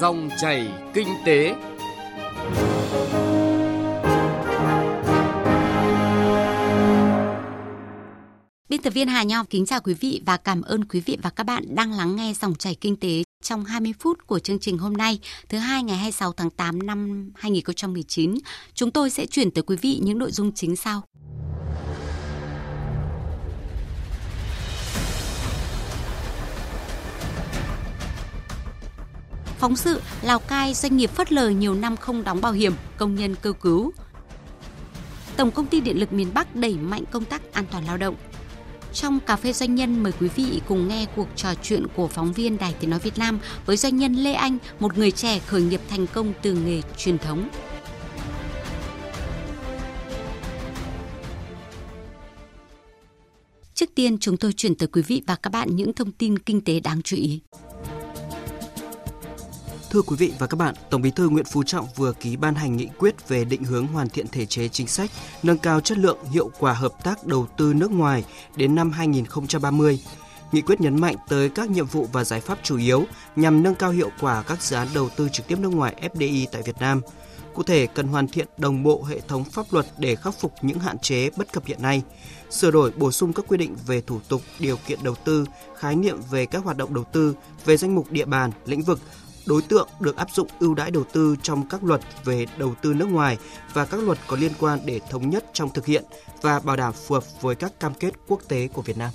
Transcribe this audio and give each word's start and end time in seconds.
Dòng 0.00 0.30
chảy 0.40 0.68
kinh 0.94 1.08
tế. 1.24 1.54
Biên 8.68 8.82
tập 8.82 8.90
viên 8.90 9.08
Hà 9.08 9.22
Nho 9.22 9.44
kính 9.50 9.66
chào 9.66 9.80
quý 9.80 9.94
vị 9.94 10.22
và 10.26 10.36
cảm 10.36 10.62
ơn 10.62 10.84
quý 10.84 11.00
vị 11.00 11.18
và 11.22 11.30
các 11.30 11.44
bạn 11.44 11.74
đang 11.74 11.92
lắng 11.92 12.16
nghe 12.16 12.32
dòng 12.40 12.54
chảy 12.54 12.74
kinh 12.74 12.96
tế 12.96 13.22
trong 13.42 13.64
20 13.64 13.92
phút 14.00 14.26
của 14.26 14.38
chương 14.38 14.58
trình 14.58 14.78
hôm 14.78 14.92
nay, 14.92 15.18
thứ 15.48 15.58
hai 15.58 15.82
ngày 15.82 15.96
26 15.96 16.32
tháng 16.32 16.50
8 16.50 16.86
năm 16.86 17.30
2019. 17.34 18.34
Chúng 18.74 18.90
tôi 18.90 19.10
sẽ 19.10 19.26
chuyển 19.26 19.50
tới 19.50 19.62
quý 19.62 19.76
vị 19.76 20.00
những 20.02 20.18
nội 20.18 20.30
dung 20.30 20.52
chính 20.52 20.76
sau. 20.76 21.02
Phóng 29.58 29.76
sự 29.76 30.00
Lào 30.22 30.38
Cai 30.38 30.74
doanh 30.74 30.96
nghiệp 30.96 31.10
phớt 31.10 31.32
lờ 31.32 31.48
nhiều 31.48 31.74
năm 31.74 31.96
không 31.96 32.24
đóng 32.24 32.40
bảo 32.40 32.52
hiểm, 32.52 32.72
công 32.96 33.14
nhân 33.14 33.34
kêu 33.42 33.52
cứu. 33.52 33.92
Tổng 35.36 35.50
công 35.50 35.66
ty 35.66 35.80
Điện 35.80 36.00
lực 36.00 36.12
miền 36.12 36.28
Bắc 36.34 36.56
đẩy 36.56 36.74
mạnh 36.74 37.04
công 37.10 37.24
tác 37.24 37.52
an 37.52 37.64
toàn 37.70 37.86
lao 37.86 37.96
động. 37.96 38.14
Trong 38.92 39.20
cà 39.20 39.36
phê 39.36 39.52
doanh 39.52 39.74
nhân 39.74 40.02
mời 40.02 40.12
quý 40.20 40.28
vị 40.36 40.60
cùng 40.68 40.88
nghe 40.88 41.06
cuộc 41.16 41.28
trò 41.36 41.54
chuyện 41.62 41.86
của 41.96 42.08
phóng 42.08 42.32
viên 42.32 42.58
Đài 42.58 42.74
Tiếng 42.80 42.90
nói 42.90 43.00
Việt 43.00 43.18
Nam 43.18 43.38
với 43.66 43.76
doanh 43.76 43.96
nhân 43.96 44.14
Lê 44.14 44.32
Anh, 44.32 44.58
một 44.80 44.98
người 44.98 45.10
trẻ 45.10 45.38
khởi 45.38 45.62
nghiệp 45.62 45.80
thành 45.88 46.06
công 46.06 46.32
từ 46.42 46.52
nghề 46.54 46.80
truyền 46.96 47.18
thống. 47.18 47.48
Trước 53.74 53.90
tiên 53.94 54.18
chúng 54.20 54.36
tôi 54.36 54.52
chuyển 54.52 54.74
tới 54.74 54.88
quý 54.92 55.02
vị 55.02 55.22
và 55.26 55.36
các 55.36 55.50
bạn 55.50 55.76
những 55.76 55.92
thông 55.92 56.12
tin 56.12 56.38
kinh 56.38 56.60
tế 56.60 56.80
đáng 56.80 57.02
chú 57.02 57.16
ý. 57.16 57.40
Thưa 59.94 60.02
quý 60.02 60.16
vị 60.16 60.32
và 60.38 60.46
các 60.46 60.56
bạn, 60.56 60.74
Tổng 60.90 61.02
Bí 61.02 61.10
thư 61.10 61.28
Nguyễn 61.28 61.44
Phú 61.44 61.62
Trọng 61.62 61.86
vừa 61.96 62.12
ký 62.12 62.36
ban 62.36 62.54
hành 62.54 62.76
nghị 62.76 62.88
quyết 62.98 63.28
về 63.28 63.44
định 63.44 63.64
hướng 63.64 63.86
hoàn 63.86 64.08
thiện 64.08 64.28
thể 64.28 64.46
chế 64.46 64.68
chính 64.68 64.86
sách, 64.86 65.10
nâng 65.42 65.58
cao 65.58 65.80
chất 65.80 65.98
lượng 65.98 66.18
hiệu 66.30 66.50
quả 66.58 66.72
hợp 66.72 67.04
tác 67.04 67.26
đầu 67.26 67.46
tư 67.56 67.72
nước 67.74 67.90
ngoài 67.90 68.24
đến 68.56 68.74
năm 68.74 68.92
2030. 68.92 70.00
Nghị 70.52 70.60
quyết 70.60 70.80
nhấn 70.80 71.00
mạnh 71.00 71.16
tới 71.28 71.48
các 71.48 71.70
nhiệm 71.70 71.86
vụ 71.86 72.08
và 72.12 72.24
giải 72.24 72.40
pháp 72.40 72.58
chủ 72.62 72.78
yếu 72.78 73.04
nhằm 73.36 73.62
nâng 73.62 73.74
cao 73.74 73.90
hiệu 73.90 74.10
quả 74.20 74.42
các 74.42 74.62
dự 74.62 74.76
án 74.76 74.88
đầu 74.94 75.08
tư 75.16 75.28
trực 75.32 75.46
tiếp 75.46 75.58
nước 75.58 75.68
ngoài 75.68 76.10
FDI 76.14 76.46
tại 76.52 76.62
Việt 76.62 76.76
Nam. 76.80 77.00
Cụ 77.54 77.62
thể, 77.62 77.86
cần 77.86 78.08
hoàn 78.08 78.28
thiện 78.28 78.48
đồng 78.58 78.82
bộ 78.82 79.02
hệ 79.02 79.20
thống 79.20 79.44
pháp 79.44 79.66
luật 79.70 79.86
để 79.98 80.16
khắc 80.16 80.34
phục 80.40 80.52
những 80.62 80.78
hạn 80.78 80.98
chế 80.98 81.30
bất 81.36 81.52
cập 81.52 81.66
hiện 81.66 81.82
nay, 81.82 82.02
sửa 82.50 82.70
đổi 82.70 82.90
bổ 82.90 83.12
sung 83.12 83.32
các 83.32 83.44
quy 83.48 83.56
định 83.56 83.76
về 83.86 84.00
thủ 84.00 84.20
tục, 84.28 84.42
điều 84.58 84.76
kiện 84.86 84.98
đầu 85.02 85.14
tư, 85.14 85.46
khái 85.78 85.96
niệm 85.96 86.18
về 86.30 86.46
các 86.46 86.64
hoạt 86.64 86.76
động 86.76 86.94
đầu 86.94 87.04
tư, 87.04 87.34
về 87.64 87.76
danh 87.76 87.94
mục 87.94 88.10
địa 88.10 88.24
bàn, 88.24 88.50
lĩnh 88.66 88.82
vực, 88.82 89.00
đối 89.46 89.62
tượng 89.62 89.88
được 90.00 90.16
áp 90.16 90.30
dụng 90.30 90.48
ưu 90.58 90.74
đãi 90.74 90.90
đầu 90.90 91.04
tư 91.12 91.36
trong 91.42 91.68
các 91.68 91.84
luật 91.84 92.00
về 92.24 92.46
đầu 92.56 92.74
tư 92.82 92.94
nước 92.94 93.08
ngoài 93.08 93.38
và 93.72 93.84
các 93.84 94.00
luật 94.02 94.18
có 94.26 94.36
liên 94.36 94.52
quan 94.60 94.78
để 94.84 95.00
thống 95.10 95.30
nhất 95.30 95.44
trong 95.52 95.70
thực 95.74 95.86
hiện 95.86 96.04
và 96.42 96.60
bảo 96.60 96.76
đảm 96.76 96.92
phù 96.92 97.14
hợp 97.14 97.24
với 97.40 97.54
các 97.54 97.80
cam 97.80 97.94
kết 97.94 98.14
quốc 98.28 98.40
tế 98.48 98.68
của 98.68 98.82
Việt 98.82 98.98
Nam. 98.98 99.10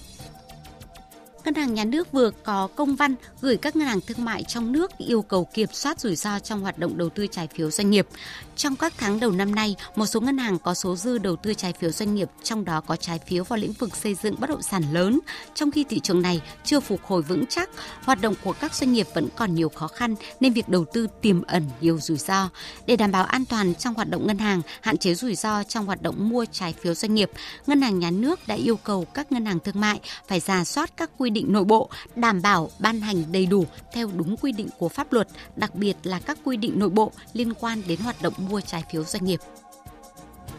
Ngân 1.50 1.56
hàng 1.56 1.74
Nhà 1.74 1.86
nước 1.86 2.12
vừa 2.12 2.32
có 2.44 2.68
công 2.76 2.96
văn 2.96 3.16
gửi 3.42 3.58
các 3.58 3.76
ngân 3.76 3.88
hàng 3.88 4.02
thương 4.02 4.26
mại 4.26 4.44
trong 4.44 4.72
nước 4.72 4.92
yêu 4.98 5.22
cầu 5.22 5.48
kiểm 5.54 5.70
soát 5.72 6.00
rủi 6.00 6.16
ro 6.16 6.40
trong 6.40 6.62
hoạt 6.62 6.78
động 6.78 6.98
đầu 6.98 7.10
tư 7.10 7.28
trái 7.28 7.48
phiếu 7.48 7.72
doanh 7.72 7.90
nghiệp. 7.90 8.08
Trong 8.56 8.76
các 8.76 8.94
tháng 8.98 9.20
đầu 9.20 9.32
năm 9.32 9.56
nay, 9.56 9.76
một 9.96 10.06
số 10.06 10.22
ngân 10.22 10.38
hàng 10.38 10.60
có 10.60 10.74
số 10.74 10.96
dư 10.96 11.18
đầu 11.18 11.36
tư 11.36 11.54
trái 11.54 11.74
phiếu 11.74 11.92
doanh 11.92 12.16
nghiệp, 12.16 12.30
trong 12.44 12.66
đó 12.66 12.82
có 12.82 12.96
trái 12.96 13.20
phiếu 13.20 13.44
vào 13.44 13.60
lĩnh 13.60 13.72
vực 13.72 13.96
xây 13.96 14.16
dựng 14.16 14.36
bất 14.40 14.50
động 14.50 14.62
sản 14.62 14.84
lớn, 14.94 15.20
trong 15.54 15.72
khi 15.72 15.84
thị 15.84 16.00
trường 16.00 16.22
này 16.22 16.42
chưa 16.64 16.80
phục 16.80 17.02
hồi 17.04 17.22
vững 17.22 17.46
chắc, 17.46 17.70
hoạt 18.04 18.22
động 18.22 18.36
của 18.44 18.54
các 18.54 18.74
doanh 18.74 18.94
nghiệp 18.94 19.08
vẫn 19.14 19.28
còn 19.36 19.56
nhiều 19.56 19.70
khó 19.70 19.88
khăn 19.88 20.16
nên 20.40 20.54
việc 20.54 20.70
đầu 20.70 20.86
tư 20.94 21.08
tiềm 21.22 21.42
ẩn 21.42 21.64
nhiều 21.82 22.00
rủi 22.00 22.18
ro. 22.18 22.50
Để 22.86 22.96
đảm 22.96 23.12
bảo 23.12 23.24
an 23.24 23.46
toàn 23.46 23.76
trong 23.76 23.94
hoạt 23.94 24.10
động 24.10 24.28
ngân 24.28 24.38
hàng, 24.38 24.62
hạn 24.82 24.98
chế 24.98 25.14
rủi 25.14 25.36
ro 25.36 25.64
trong 25.64 25.86
hoạt 25.86 26.02
động 26.02 26.30
mua 26.30 26.46
trái 26.52 26.74
phiếu 26.82 26.94
doanh 26.94 27.16
nghiệp, 27.16 27.32
Ngân 27.68 27.82
hàng 27.82 28.00
Nhà 28.00 28.12
nước 28.12 28.48
đã 28.48 28.56
yêu 28.56 28.78
cầu 28.78 29.06
các 29.14 29.32
ngân 29.32 29.46
hàng 29.46 29.60
thương 29.60 29.80
mại 29.80 30.00
phải 30.28 30.40
giả 30.40 30.64
soát 30.64 30.92
các 30.98 31.10
quy 31.18 31.30
định 31.30 31.39
nội 31.48 31.64
bộ, 31.64 31.90
đảm 32.16 32.42
bảo 32.42 32.70
ban 32.80 33.02
hành 33.02 33.24
đầy 33.32 33.46
đủ 33.46 33.66
theo 33.94 34.10
đúng 34.16 34.38
quy 34.38 34.52
định 34.52 34.68
của 34.78 34.90
pháp 34.90 35.14
luật, 35.14 35.28
đặc 35.56 35.76
biệt 35.76 35.98
là 36.04 36.20
các 36.20 36.38
quy 36.44 36.58
định 36.58 36.80
nội 36.80 36.90
bộ 36.90 37.12
liên 37.34 37.54
quan 37.54 37.82
đến 37.88 38.00
hoạt 38.00 38.22
động 38.22 38.34
mua 38.38 38.62
trái 38.62 38.84
phiếu 38.92 39.04
doanh 39.04 39.26
nghiệp. 39.26 39.40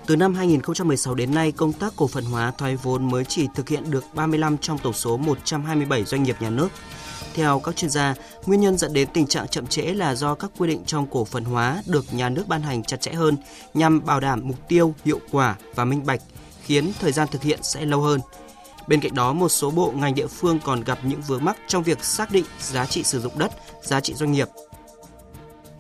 Từ 0.06 0.16
năm 0.16 0.34
2016 0.34 1.14
đến 1.14 1.34
nay, 1.34 1.52
công 1.52 1.72
tác 1.72 1.92
cổ 1.96 2.06
phần 2.06 2.24
hóa 2.24 2.52
thoái 2.58 2.76
vốn 2.76 3.10
mới 3.10 3.24
chỉ 3.24 3.46
thực 3.54 3.68
hiện 3.68 3.90
được 3.90 4.04
35 4.14 4.58
trong 4.58 4.78
tổng 4.78 4.92
số 4.92 5.16
127 5.16 6.04
doanh 6.04 6.22
nghiệp 6.22 6.36
nhà 6.40 6.50
nước. 6.50 6.68
Theo 7.34 7.60
các 7.60 7.76
chuyên 7.76 7.90
gia, 7.90 8.14
nguyên 8.46 8.60
nhân 8.60 8.78
dẫn 8.78 8.92
đến 8.92 9.08
tình 9.12 9.26
trạng 9.26 9.48
chậm 9.48 9.66
trễ 9.66 9.82
là 9.82 10.14
do 10.14 10.34
các 10.34 10.50
quy 10.58 10.68
định 10.68 10.84
trong 10.86 11.06
cổ 11.10 11.24
phần 11.24 11.44
hóa 11.44 11.82
được 11.86 12.14
nhà 12.14 12.28
nước 12.28 12.48
ban 12.48 12.62
hành 12.62 12.82
chặt 12.82 13.00
chẽ 13.00 13.12
hơn 13.12 13.36
nhằm 13.74 14.04
bảo 14.06 14.20
đảm 14.20 14.40
mục 14.44 14.68
tiêu, 14.68 14.94
hiệu 15.04 15.20
quả 15.30 15.56
và 15.74 15.84
minh 15.84 16.06
bạch, 16.06 16.20
khiến 16.62 16.92
thời 17.00 17.12
gian 17.12 17.28
thực 17.30 17.42
hiện 17.42 17.58
sẽ 17.62 17.84
lâu 17.84 18.00
hơn. 18.00 18.20
Bên 18.90 19.00
cạnh 19.00 19.14
đó, 19.14 19.32
một 19.32 19.48
số 19.48 19.70
bộ 19.70 19.92
ngành 19.96 20.14
địa 20.14 20.26
phương 20.26 20.58
còn 20.64 20.84
gặp 20.84 20.98
những 21.02 21.20
vướng 21.20 21.44
mắc 21.44 21.56
trong 21.66 21.82
việc 21.82 22.04
xác 22.04 22.30
định 22.30 22.44
giá 22.60 22.86
trị 22.86 23.02
sử 23.02 23.20
dụng 23.20 23.38
đất, 23.38 23.52
giá 23.82 24.00
trị 24.00 24.14
doanh 24.14 24.32
nghiệp. 24.32 24.48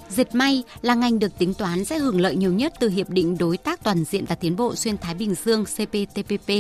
Dệt 0.08 0.34
may 0.34 0.62
là 0.82 0.94
ngành 0.94 1.18
được 1.18 1.38
tính 1.38 1.54
toán 1.54 1.84
sẽ 1.84 1.98
hưởng 1.98 2.20
lợi 2.20 2.36
nhiều 2.36 2.52
nhất 2.52 2.72
từ 2.80 2.88
Hiệp 2.88 3.10
định 3.10 3.38
Đối 3.38 3.56
tác 3.56 3.84
Toàn 3.84 4.04
diện 4.04 4.24
và 4.24 4.34
Tiến 4.34 4.56
bộ 4.56 4.74
Xuyên 4.74 4.98
Thái 4.98 5.14
Bình 5.14 5.34
Dương 5.44 5.64
CPTPP 5.64 6.50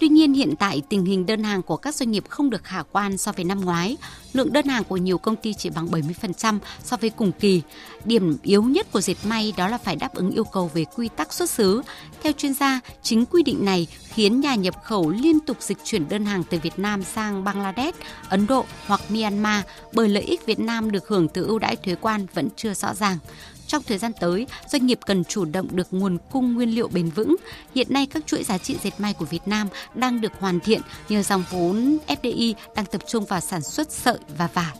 Tuy 0.00 0.08
nhiên 0.08 0.32
hiện 0.32 0.56
tại 0.56 0.82
tình 0.88 1.04
hình 1.04 1.26
đơn 1.26 1.44
hàng 1.44 1.62
của 1.62 1.76
các 1.76 1.94
doanh 1.94 2.10
nghiệp 2.10 2.24
không 2.28 2.50
được 2.50 2.64
khả 2.64 2.82
quan 2.92 3.18
so 3.18 3.32
với 3.32 3.44
năm 3.44 3.60
ngoái. 3.60 3.96
Lượng 4.32 4.52
đơn 4.52 4.66
hàng 4.66 4.84
của 4.84 4.96
nhiều 4.96 5.18
công 5.18 5.36
ty 5.36 5.54
chỉ 5.54 5.70
bằng 5.70 5.86
70% 5.86 6.58
so 6.84 6.96
với 6.96 7.10
cùng 7.10 7.32
kỳ. 7.32 7.62
Điểm 8.04 8.36
yếu 8.42 8.62
nhất 8.62 8.92
của 8.92 9.00
dệt 9.00 9.16
may 9.24 9.52
đó 9.56 9.68
là 9.68 9.78
phải 9.78 9.96
đáp 9.96 10.14
ứng 10.14 10.30
yêu 10.30 10.44
cầu 10.44 10.70
về 10.74 10.84
quy 10.84 11.08
tắc 11.16 11.32
xuất 11.32 11.50
xứ. 11.50 11.82
Theo 12.22 12.32
chuyên 12.32 12.54
gia, 12.54 12.80
chính 13.02 13.26
quy 13.26 13.42
định 13.42 13.64
này 13.64 13.86
khiến 14.08 14.40
nhà 14.40 14.54
nhập 14.54 14.74
khẩu 14.84 15.10
liên 15.10 15.40
tục 15.40 15.56
dịch 15.60 15.78
chuyển 15.84 16.08
đơn 16.08 16.24
hàng 16.24 16.42
từ 16.50 16.58
Việt 16.62 16.78
Nam 16.78 17.02
sang 17.02 17.44
Bangladesh, 17.44 17.98
Ấn 18.28 18.46
Độ 18.46 18.64
hoặc 18.86 19.00
Myanmar 19.08 19.64
bởi 19.92 20.08
lợi 20.08 20.22
ích 20.22 20.46
Việt 20.46 20.60
Nam 20.60 20.90
được 20.90 21.08
hưởng 21.08 21.28
từ 21.28 21.44
ưu 21.44 21.58
đãi 21.58 21.76
thuế 21.76 21.94
quan 21.94 22.26
vẫn 22.34 22.48
chưa 22.56 22.74
rõ 22.74 22.94
ràng. 22.94 23.18
Trong 23.68 23.82
thời 23.82 23.98
gian 23.98 24.12
tới, 24.20 24.46
doanh 24.68 24.86
nghiệp 24.86 24.98
cần 25.06 25.24
chủ 25.24 25.44
động 25.44 25.68
được 25.76 25.86
nguồn 25.90 26.18
cung 26.30 26.54
nguyên 26.54 26.74
liệu 26.74 26.88
bền 26.88 27.10
vững. 27.10 27.36
Hiện 27.74 27.86
nay 27.90 28.06
các 28.06 28.26
chuỗi 28.26 28.44
giá 28.44 28.58
trị 28.58 28.76
dệt 28.82 29.00
may 29.00 29.14
của 29.14 29.24
Việt 29.24 29.42
Nam 29.46 29.68
đang 29.94 30.20
được 30.20 30.32
hoàn 30.38 30.60
thiện 30.60 30.80
nhờ 31.08 31.22
dòng 31.22 31.44
vốn 31.50 31.98
FDI 32.06 32.54
đang 32.76 32.86
tập 32.86 33.02
trung 33.08 33.24
vào 33.24 33.40
sản 33.40 33.62
xuất 33.62 33.92
sợi 33.92 34.18
và 34.38 34.48
vải. 34.54 34.76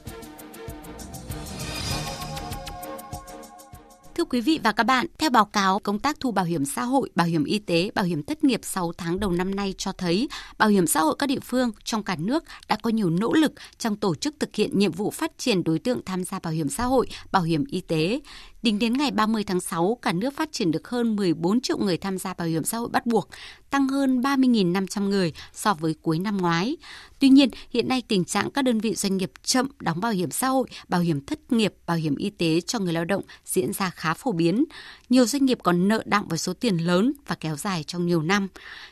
Thưa 4.18 4.24
quý 4.24 4.40
vị 4.40 4.60
và 4.64 4.72
các 4.72 4.84
bạn, 4.84 5.06
theo 5.18 5.30
báo 5.30 5.44
cáo 5.44 5.78
công 5.78 5.98
tác 5.98 6.20
thu 6.20 6.30
bảo 6.30 6.44
hiểm 6.44 6.64
xã 6.64 6.82
hội, 6.82 7.10
bảo 7.14 7.26
hiểm 7.26 7.44
y 7.44 7.58
tế, 7.58 7.90
bảo 7.94 8.04
hiểm 8.04 8.22
thất 8.22 8.44
nghiệp 8.44 8.60
6 8.62 8.92
tháng 8.98 9.20
đầu 9.20 9.30
năm 9.30 9.54
nay 9.54 9.74
cho 9.78 9.92
thấy 9.92 10.28
bảo 10.58 10.68
hiểm 10.68 10.86
xã 10.86 11.00
hội 11.00 11.16
các 11.18 11.26
địa 11.26 11.40
phương 11.40 11.70
trong 11.84 12.02
cả 12.02 12.16
nước 12.18 12.44
đã 12.68 12.76
có 12.82 12.90
nhiều 12.90 13.10
nỗ 13.10 13.32
lực 13.32 13.52
trong 13.78 13.96
tổ 13.96 14.14
chức 14.14 14.34
thực 14.40 14.56
hiện 14.56 14.78
nhiệm 14.78 14.92
vụ 14.92 15.10
phát 15.10 15.32
triển 15.38 15.64
đối 15.64 15.78
tượng 15.78 16.00
tham 16.04 16.24
gia 16.24 16.38
bảo 16.38 16.52
hiểm 16.52 16.68
xã 16.68 16.84
hội, 16.84 17.06
bảo 17.32 17.42
hiểm 17.42 17.64
y 17.64 17.80
tế. 17.80 18.20
Tính 18.62 18.78
đến 18.78 18.92
ngày 18.92 19.10
30 19.10 19.44
tháng 19.44 19.60
6, 19.60 19.98
cả 20.02 20.12
nước 20.12 20.34
phát 20.34 20.52
triển 20.52 20.70
được 20.70 20.88
hơn 20.88 21.16
14 21.16 21.60
triệu 21.60 21.78
người 21.78 21.96
tham 21.96 22.18
gia 22.18 22.34
bảo 22.34 22.48
hiểm 22.48 22.64
xã 22.64 22.78
hội 22.78 22.88
bắt 22.88 23.06
buộc, 23.06 23.28
tăng 23.70 23.88
hơn 23.88 24.20
30.500 24.20 25.08
người 25.08 25.32
so 25.52 25.74
với 25.74 25.94
cuối 26.02 26.18
năm 26.18 26.36
ngoái. 26.36 26.76
Tuy 27.18 27.28
nhiên, 27.28 27.48
hiện 27.70 27.88
nay 27.88 28.02
tình 28.08 28.24
trạng 28.24 28.50
các 28.50 28.62
đơn 28.62 28.80
vị 28.80 28.94
doanh 28.94 29.16
nghiệp 29.16 29.32
chậm 29.42 29.68
đóng 29.80 30.00
bảo 30.00 30.12
hiểm 30.12 30.30
xã 30.30 30.48
hội, 30.48 30.68
bảo 30.88 31.00
hiểm 31.00 31.26
thất 31.26 31.52
nghiệp, 31.52 31.74
bảo 31.86 31.96
hiểm 31.96 32.16
y 32.16 32.30
tế 32.30 32.60
cho 32.60 32.78
người 32.78 32.92
lao 32.92 33.04
động 33.04 33.22
diễn 33.44 33.72
ra 33.72 33.90
khá 33.90 34.14
phổ 34.14 34.32
biến. 34.32 34.64
Nhiều 35.08 35.24
doanh 35.24 35.44
nghiệp 35.44 35.58
còn 35.62 35.88
nợ 35.88 36.02
đọng 36.06 36.28
với 36.28 36.38
số 36.38 36.52
tiền 36.52 36.76
lớn 36.76 37.12
và 37.26 37.34
kéo 37.34 37.56
dài 37.56 37.84
trong 37.86 38.06
nhiều 38.06 38.22
năm. 38.22 38.48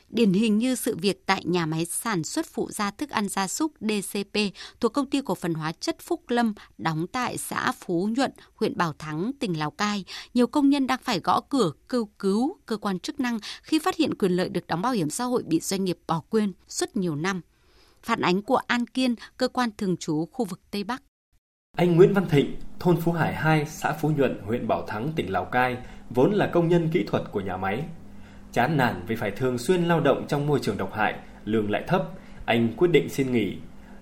Điển 0.09 0.33
hình 0.33 0.59
như 0.59 0.75
sự 0.75 0.97
việc 0.97 1.27
tại 1.27 1.43
nhà 1.45 1.67
máy 1.67 1.85
sản 1.85 2.25
xuất 2.25 2.47
phụ 2.47 2.71
gia 2.71 2.91
thức 2.91 3.11
ăn 3.11 3.29
gia 3.29 3.49
súc 3.49 3.73
DCP 3.81 4.39
thuộc 4.81 4.93
công 4.93 5.11
ty 5.11 5.21
cổ 5.25 5.35
phần 5.35 5.55
hóa 5.55 5.73
chất 5.73 5.97
Phúc 6.01 6.23
Lâm 6.29 6.55
đóng 6.79 7.07
tại 7.13 7.39
xã 7.39 7.73
Phú 7.73 8.09
Nhuận, 8.17 8.31
huyện 8.55 8.77
Bảo 8.77 8.93
Thắng, 8.99 9.31
tỉnh 9.41 9.59
Lào 9.59 9.71
Cai. 9.71 10.05
Nhiều 10.35 10.47
công 10.47 10.71
nhân 10.71 10.87
đang 10.87 10.99
phải 11.03 11.21
gõ 11.21 11.41
cửa 11.41 11.71
kêu 11.89 12.09
cứu 12.19 12.57
cơ 12.67 12.77
quan 12.77 12.99
chức 12.99 13.21
năng 13.21 13.39
khi 13.63 13.79
phát 13.79 13.97
hiện 13.97 14.15
quyền 14.15 14.33
lợi 14.33 14.49
được 14.49 14.67
đóng 14.67 14.83
bảo 14.83 14.93
hiểm 14.93 15.11
xã 15.11 15.25
hội 15.25 15.43
bị 15.47 15.61
doanh 15.61 15.85
nghiệp 15.85 15.99
bỏ 16.07 16.23
quên 16.31 16.53
suốt 16.69 16.97
nhiều 16.97 17.17
năm. 17.17 17.41
Phản 18.03 18.21
ánh 18.21 18.43
của 18.43 18.61
An 18.67 18.87
Kiên, 18.87 19.15
cơ 19.37 19.49
quan 19.49 19.71
thường 19.79 19.97
trú 19.97 20.27
khu 20.33 20.45
vực 20.45 20.61
Tây 20.71 20.85
Bắc. 20.85 21.03
Anh 21.77 21.97
Nguyễn 21.97 22.15
Văn 22.15 22.29
Thịnh, 22.29 22.57
thôn 22.81 23.01
Phú 23.01 23.13
Hải 23.13 23.35
2, 23.35 23.67
xã 23.67 23.93
Phú 23.93 24.11
Nhuận, 24.11 24.41
huyện 24.45 24.69
Bảo 24.69 24.87
Thắng, 24.87 25.13
tỉnh 25.17 25.33
Lào 25.33 25.45
Cai, 25.45 25.77
vốn 26.11 26.33
là 26.33 26.51
công 26.53 26.69
nhân 26.69 26.89
kỹ 26.93 27.05
thuật 27.07 27.23
của 27.33 27.41
nhà 27.41 27.57
máy. 27.57 27.85
Chán 28.57 28.77
nản 28.77 28.95
vì 29.07 29.17
phải 29.17 29.31
thường 29.31 29.59
xuyên 29.59 29.85
lao 29.85 30.01
động 30.01 30.25
trong 30.29 30.47
môi 30.47 30.59
trường 30.63 30.77
độc 30.77 30.93
hại, 30.93 31.15
lương 31.45 31.71
lại 31.71 31.83
thấp, 31.87 32.03
anh 32.45 32.69
quyết 32.77 32.89
định 32.89 33.09
xin 33.09 33.33
nghỉ. 33.33 33.57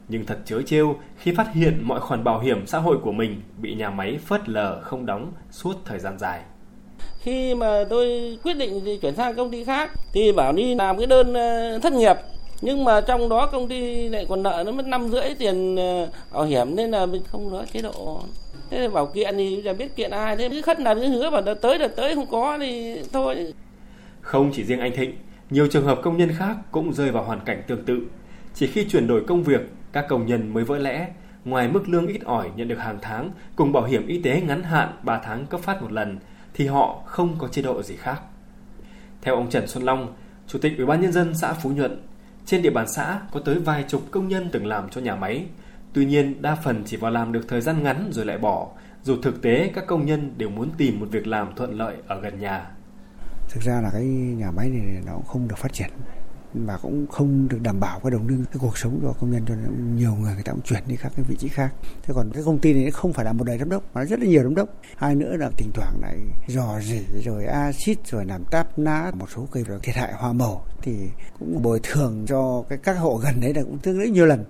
Nhưng 0.08 0.26
thật 0.26 0.38
chớ 0.44 0.62
trêu 0.66 0.96
khi 1.18 1.34
phát 1.34 1.52
hiện 1.54 1.78
mọi 1.82 2.00
khoản 2.00 2.24
bảo 2.24 2.40
hiểm 2.40 2.66
xã 2.66 2.78
hội 2.78 2.98
của 3.02 3.12
mình 3.12 3.42
bị 3.58 3.74
nhà 3.74 3.90
máy 3.90 4.18
phớt 4.26 4.48
lờ 4.48 4.80
không 4.82 5.06
đóng 5.06 5.32
suốt 5.50 5.76
thời 5.84 5.98
gian 5.98 6.18
dài. 6.18 6.40
Khi 7.18 7.54
mà 7.54 7.84
tôi 7.90 8.38
quyết 8.42 8.54
định 8.54 8.98
chuyển 9.02 9.14
sang 9.14 9.36
công 9.36 9.50
ty 9.50 9.64
khác 9.64 9.90
thì 10.12 10.32
bảo 10.32 10.52
đi 10.52 10.74
làm 10.74 10.98
cái 10.98 11.06
đơn 11.06 11.34
ờ, 11.34 11.78
thất 11.78 11.92
nghiệp 11.92 12.16
nhưng 12.60 12.84
mà 12.84 13.00
trong 13.00 13.28
đó 13.28 13.46
công 13.46 13.68
ty 13.68 14.08
lại 14.08 14.26
còn 14.28 14.42
nợ 14.42 14.62
nó 14.66 14.72
mất 14.72 14.86
năm 14.86 15.08
rưỡi 15.08 15.34
tiền 15.38 15.76
ờ, 15.76 16.08
bảo 16.32 16.44
hiểm 16.44 16.76
nên 16.76 16.90
là 16.90 17.06
mình 17.06 17.22
không 17.32 17.52
nói 17.52 17.66
chế 17.72 17.82
độ 17.82 18.20
thế 18.70 18.88
bảo 18.88 19.06
kiện 19.06 19.36
thì 19.36 19.62
giờ 19.64 19.74
biết 19.74 19.96
kiện 19.96 20.10
ai 20.10 20.36
thế 20.36 20.48
cứ 20.48 20.62
khất 20.62 20.80
làm 20.80 21.00
cứ 21.00 21.06
hứa 21.06 21.30
bảo 21.30 21.42
đợt 21.42 21.54
tới 21.54 21.78
đợt 21.78 21.96
tới 21.96 22.14
không 22.14 22.26
có 22.30 22.58
thì 22.60 22.96
thôi 23.12 23.52
không 24.24 24.50
chỉ 24.52 24.64
riêng 24.64 24.80
anh 24.80 24.92
Thịnh 24.96 25.16
nhiều 25.50 25.68
trường 25.70 25.84
hợp 25.84 26.00
công 26.02 26.16
nhân 26.16 26.32
khác 26.36 26.56
cũng 26.70 26.92
rơi 26.92 27.10
vào 27.10 27.24
hoàn 27.24 27.40
cảnh 27.40 27.62
tương 27.66 27.84
tự 27.84 28.00
chỉ 28.54 28.66
khi 28.66 28.84
chuyển 28.88 29.06
đổi 29.06 29.24
công 29.26 29.42
việc 29.42 29.60
các 29.92 30.06
công 30.08 30.26
nhân 30.26 30.54
mới 30.54 30.64
vỡ 30.64 30.78
lẽ 30.78 31.08
ngoài 31.44 31.68
mức 31.68 31.88
lương 31.88 32.06
ít 32.06 32.20
ỏi 32.24 32.50
nhận 32.56 32.68
được 32.68 32.78
hàng 32.78 32.98
tháng 33.02 33.30
cùng 33.56 33.72
bảo 33.72 33.84
hiểm 33.84 34.06
y 34.06 34.22
tế 34.22 34.40
ngắn 34.40 34.62
hạn 34.62 34.88
3 35.02 35.20
tháng 35.24 35.46
cấp 35.46 35.60
phát 35.60 35.82
một 35.82 35.92
lần 35.92 36.18
thì 36.54 36.66
họ 36.66 37.02
không 37.06 37.36
có 37.38 37.48
chế 37.48 37.62
độ 37.62 37.82
gì 37.82 37.96
khác. 37.96 38.20
Theo 39.22 39.34
ông 39.34 39.50
Trần 39.50 39.66
Xuân 39.66 39.84
Long, 39.84 40.14
Chủ 40.46 40.58
tịch 40.58 40.72
Ủy 40.76 40.86
ban 40.86 41.00
nhân 41.00 41.12
dân 41.12 41.34
xã 41.34 41.52
Phú 41.52 41.70
Nhuận, 41.70 42.02
trên 42.46 42.62
địa 42.62 42.70
bàn 42.70 42.88
xã 42.88 43.20
có 43.32 43.40
tới 43.40 43.58
vài 43.58 43.84
chục 43.88 44.02
công 44.10 44.28
nhân 44.28 44.48
từng 44.52 44.66
làm 44.66 44.88
cho 44.88 45.00
nhà 45.00 45.16
máy. 45.16 45.44
Tuy 45.92 46.04
nhiên, 46.04 46.42
đa 46.42 46.54
phần 46.54 46.82
chỉ 46.86 46.96
vào 46.96 47.10
làm 47.10 47.32
được 47.32 47.48
thời 47.48 47.60
gian 47.60 47.82
ngắn 47.82 48.08
rồi 48.12 48.26
lại 48.26 48.38
bỏ, 48.38 48.68
dù 49.02 49.16
thực 49.22 49.42
tế 49.42 49.70
các 49.74 49.86
công 49.86 50.06
nhân 50.06 50.34
đều 50.36 50.50
muốn 50.50 50.70
tìm 50.78 51.00
một 51.00 51.06
việc 51.10 51.26
làm 51.26 51.54
thuận 51.56 51.78
lợi 51.78 51.96
ở 52.06 52.20
gần 52.20 52.40
nhà. 52.40 52.66
Thực 53.50 53.62
ra 53.62 53.80
là 53.80 53.90
cái 53.90 54.04
nhà 54.04 54.50
máy 54.50 54.68
này 54.68 55.02
nó 55.06 55.12
cũng 55.12 55.26
không 55.26 55.48
được 55.48 55.58
phát 55.58 55.72
triển 55.72 55.90
và 56.54 56.78
cũng 56.82 57.06
không 57.06 57.48
được 57.48 57.58
đảm 57.62 57.80
bảo 57.80 58.00
cái 58.00 58.10
đồng 58.10 58.28
lương, 58.28 58.44
cái 58.44 58.56
cuộc 58.60 58.78
sống 58.78 59.00
cho 59.02 59.12
công 59.20 59.30
nhân, 59.30 59.42
cho 59.48 59.54
nên 59.54 59.96
nhiều 59.96 60.14
người 60.14 60.34
người 60.34 60.42
ta 60.42 60.52
cũng 60.52 60.62
chuyển 60.62 60.82
đi 60.88 60.96
các 60.96 61.12
cái 61.16 61.24
vị 61.28 61.36
trí 61.36 61.48
khác. 61.48 61.72
Thế 62.02 62.14
còn 62.14 62.30
cái 62.34 62.42
công 62.46 62.58
ty 62.58 62.72
này 62.72 62.90
không 62.90 63.12
phải 63.12 63.24
là 63.24 63.32
một 63.32 63.44
đời 63.44 63.58
giám 63.58 63.68
đốc, 63.68 63.94
mà 63.94 64.04
rất 64.04 64.20
là 64.20 64.26
nhiều 64.26 64.42
giám 64.42 64.54
đốc. 64.54 64.68
Hai 64.96 65.14
nữa 65.14 65.36
là 65.36 65.50
thỉnh 65.56 65.70
thoảng 65.74 65.94
lại 66.02 66.18
dò 66.46 66.80
dỉ, 66.80 67.00
rồi 67.24 67.44
axit, 67.44 68.06
rồi 68.06 68.24
làm 68.24 68.44
táp 68.44 68.78
ná, 68.78 69.10
một 69.14 69.30
số 69.30 69.48
cây 69.50 69.64
rồi 69.64 69.78
thiệt 69.82 69.96
hại 69.96 70.12
hoa 70.12 70.32
màu. 70.32 70.66
Thì 70.82 70.96
cũng 71.38 71.62
bồi 71.62 71.80
thường 71.82 72.24
cho 72.28 72.64
cái 72.68 72.78
các 72.78 72.92
hộ 72.92 73.20
gần 73.24 73.40
đấy 73.40 73.54
là 73.54 73.62
cũng 73.62 73.78
tương 73.78 73.98
đối 73.98 74.08
nhiều 74.08 74.26
lần. 74.26 74.44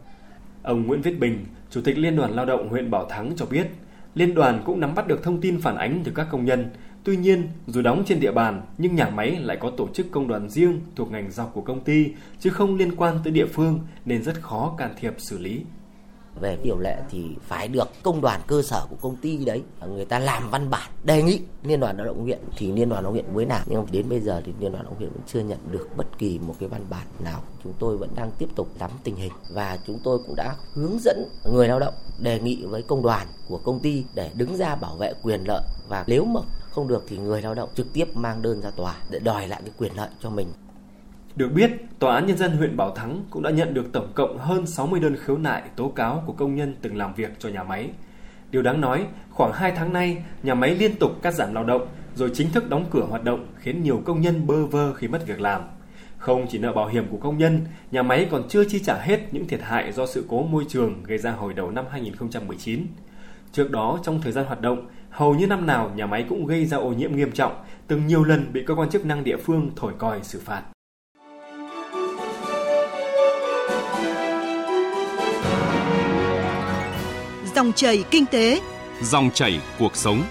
Ông 0.63 0.87
Nguyễn 0.87 1.03
Viết 1.03 1.21
Bình, 1.21 1.47
chủ 1.71 1.81
tịch 1.85 1.99
liên 1.99 2.17
đoàn 2.17 2.33
lao 2.33 2.47
động 2.47 2.69
huyện 2.69 2.91
Bảo 2.91 3.07
Thắng 3.11 3.33
cho 3.37 3.47
biết, 3.47 3.67
liên 4.15 4.35
đoàn 4.35 4.63
cũng 4.67 4.81
nắm 4.81 4.95
bắt 4.95 5.07
được 5.07 5.23
thông 5.23 5.41
tin 5.41 5.61
phản 5.61 5.77
ánh 5.77 6.03
từ 6.05 6.13
các 6.15 6.27
công 6.31 6.45
nhân 6.45 6.71
Tuy 7.05 7.17
nhiên, 7.17 7.49
dù 7.67 7.83
đóng 7.83 8.05
trên 8.07 8.21
địa 8.21 8.33
bàn 8.33 8.63
nhưng 8.79 8.95
nhà 8.95 9.11
máy 9.11 9.37
lại 9.41 9.57
có 9.61 9.71
tổ 9.77 9.89
chức 9.95 10.07
công 10.11 10.29
đoàn 10.29 10.51
riêng 10.51 10.81
thuộc 10.97 11.11
ngành 11.11 11.31
dọc 11.31 11.55
của 11.55 11.61
công 11.61 11.81
ty 11.81 12.07
chứ 12.41 12.51
không 12.51 12.77
liên 12.77 12.97
quan 12.97 13.19
tới 13.25 13.33
địa 13.33 13.47
phương 13.47 13.81
nên 14.05 14.23
rất 14.23 14.43
khó 14.43 14.75
can 14.79 14.95
thiệp 15.01 15.15
xử 15.19 15.39
lý. 15.39 15.61
Về 16.41 16.59
điều 16.63 16.79
lệ 16.79 16.97
thì 17.11 17.25
phải 17.41 17.69
được 17.69 17.89
công 18.03 18.21
đoàn 18.21 18.41
cơ 18.47 18.63
sở 18.63 18.87
của 18.91 18.97
công 18.97 19.17
ty 19.17 19.45
đấy 19.45 19.63
người 19.87 20.05
ta 20.05 20.19
làm 20.19 20.51
văn 20.51 20.71
bản 20.71 20.91
đề 21.05 21.23
nghị 21.23 21.41
liên 21.63 21.81
đoàn 21.81 21.97
lao 21.97 22.07
động 22.07 22.23
huyện 22.23 22.39
thì 22.57 22.73
liên 22.73 22.89
đoàn 22.89 23.05
lao 23.05 23.13
động 23.13 23.13
huyện 23.13 23.35
mới 23.35 23.47
làm. 23.47 23.63
Nhưng 23.67 23.87
đến 23.91 24.09
bây 24.09 24.21
giờ 24.21 24.43
thì 24.45 24.53
liên 24.61 24.73
đoàn 24.73 24.85
lao 24.85 24.85
động 24.85 24.95
huyện 24.99 25.11
vẫn 25.11 25.23
chưa 25.27 25.41
nhận 25.41 25.59
được 25.71 25.89
bất 25.97 26.19
kỳ 26.19 26.39
một 26.39 26.55
cái 26.61 26.69
văn 26.69 26.85
bản 26.91 27.07
nào. 27.25 27.43
Chúng 27.65 27.73
tôi 27.79 27.97
vẫn 27.97 28.11
đang 28.15 28.31
tiếp 28.39 28.49
tục 28.57 28.69
nắm 28.79 28.91
tình 29.05 29.17
hình 29.17 29.33
và 29.55 29.79
chúng 29.87 29.99
tôi 30.05 30.19
cũng 30.27 30.37
đã 30.37 30.55
hướng 30.73 30.99
dẫn 31.01 31.25
người 31.53 31.69
lao 31.69 31.81
động 31.81 31.95
đề 32.19 32.41
nghị 32.41 32.65
với 32.65 32.83
công 32.83 33.03
đoàn 33.03 33.27
của 33.49 33.59
công 33.59 33.81
ty 33.81 34.05
để 34.15 34.31
đứng 34.35 34.57
ra 34.57 34.77
bảo 34.77 34.97
vệ 34.97 35.13
quyền 35.23 35.41
lợi. 35.47 35.63
Và 35.89 36.05
nếu 36.07 36.25
mà 36.25 36.41
không 36.75 36.89
được 36.89 37.05
thì 37.09 37.19
người 37.19 37.43
lao 37.43 37.55
động 37.55 37.69
trực 37.75 37.93
tiếp 37.93 38.05
mang 38.15 38.43
đơn 38.43 38.61
ra 38.61 38.71
tòa 38.77 38.95
để 39.11 39.19
đòi 39.19 39.49
lại 39.49 39.61
cái 39.65 39.75
quyền 39.79 39.97
lợi 39.97 40.09
cho 40.21 40.31
mình 40.31 40.49
được 41.37 41.49
biết, 41.55 41.71
Tòa 41.99 42.15
án 42.15 42.27
Nhân 42.27 42.37
dân 42.37 42.57
huyện 42.57 42.77
Bảo 42.77 42.91
Thắng 42.91 43.25
cũng 43.31 43.43
đã 43.43 43.51
nhận 43.51 43.75
được 43.75 43.93
tổng 43.93 44.13
cộng 44.15 44.39
hơn 44.39 44.67
60 44.67 45.01
đơn 45.01 45.17
khiếu 45.25 45.39
nại 45.39 45.63
tố 45.77 45.89
cáo 45.89 46.23
của 46.27 46.33
công 46.33 46.55
nhân 46.55 46.77
từng 46.83 46.97
làm 46.97 47.15
việc 47.15 47.31
cho 47.39 47.49
nhà 47.49 47.63
máy. 47.63 47.91
Điều 48.51 48.63
đáng 48.63 48.81
nói, 48.81 49.07
khoảng 49.31 49.53
2 49.53 49.73
tháng 49.77 49.93
nay, 49.93 50.25
nhà 50.43 50.55
máy 50.55 50.75
liên 50.75 50.97
tục 50.97 51.11
cắt 51.23 51.35
giảm 51.35 51.55
lao 51.55 51.65
động 51.65 51.87
rồi 52.15 52.31
chính 52.35 52.51
thức 52.51 52.69
đóng 52.69 52.87
cửa 52.91 53.07
hoạt 53.11 53.25
động 53.25 53.47
khiến 53.59 53.83
nhiều 53.83 54.03
công 54.05 54.21
nhân 54.21 54.47
bơ 54.47 54.67
vơ 54.67 54.95
khi 54.95 55.09
mất 55.09 55.27
việc 55.27 55.41
làm. 55.41 55.63
Không 56.19 56.47
chỉ 56.51 56.59
nợ 56.59 56.73
bảo 56.73 56.89
hiểm 56.89 57.07
của 57.11 57.17
công 57.17 57.39
nhân, 57.39 57.67
nhà 57.91 58.03
máy 58.03 58.29
còn 58.31 58.49
chưa 58.49 58.65
chi 58.69 58.79
trả 58.79 58.99
hết 58.99 59.21
những 59.33 59.49
thiệt 59.49 59.61
hại 59.63 59.93
do 59.93 60.07
sự 60.07 60.25
cố 60.29 60.43
môi 60.43 60.65
trường 60.69 61.03
gây 61.03 61.19
ra 61.19 61.31
hồi 61.31 61.55
đầu 61.55 61.71
năm 61.71 61.85
2019. 61.91 62.87
Trước 63.53 63.71
đó, 63.71 63.99
trong 64.03 64.21
thời 64.21 64.33
gian 64.33 64.47
hoạt 64.47 64.61
động, 64.61 64.87
hầu 65.15 65.35
như 65.35 65.47
năm 65.47 65.67
nào 65.67 65.93
nhà 65.97 66.07
máy 66.07 66.27
cũng 66.29 66.47
gây 66.47 66.67
ra 66.67 66.77
ô 66.77 66.93
nhiễm 66.93 67.17
nghiêm 67.17 67.33
trọng, 67.33 67.65
từng 67.87 68.07
nhiều 68.07 68.25
lần 68.25 68.53
bị 68.53 68.63
cơ 68.67 68.75
quan 68.75 68.91
chức 68.91 69.05
năng 69.05 69.25
địa 69.25 69.37
phương 69.37 69.71
thổi 69.77 69.93
còi 69.99 70.21
xử 70.23 70.41
phạt. 70.45 70.63
Dòng 77.55 77.73
chảy 77.73 78.05
kinh 78.11 78.27
tế, 78.27 78.61
dòng 79.03 79.31
chảy 79.31 79.61
cuộc 79.79 79.97
sống. 79.97 80.23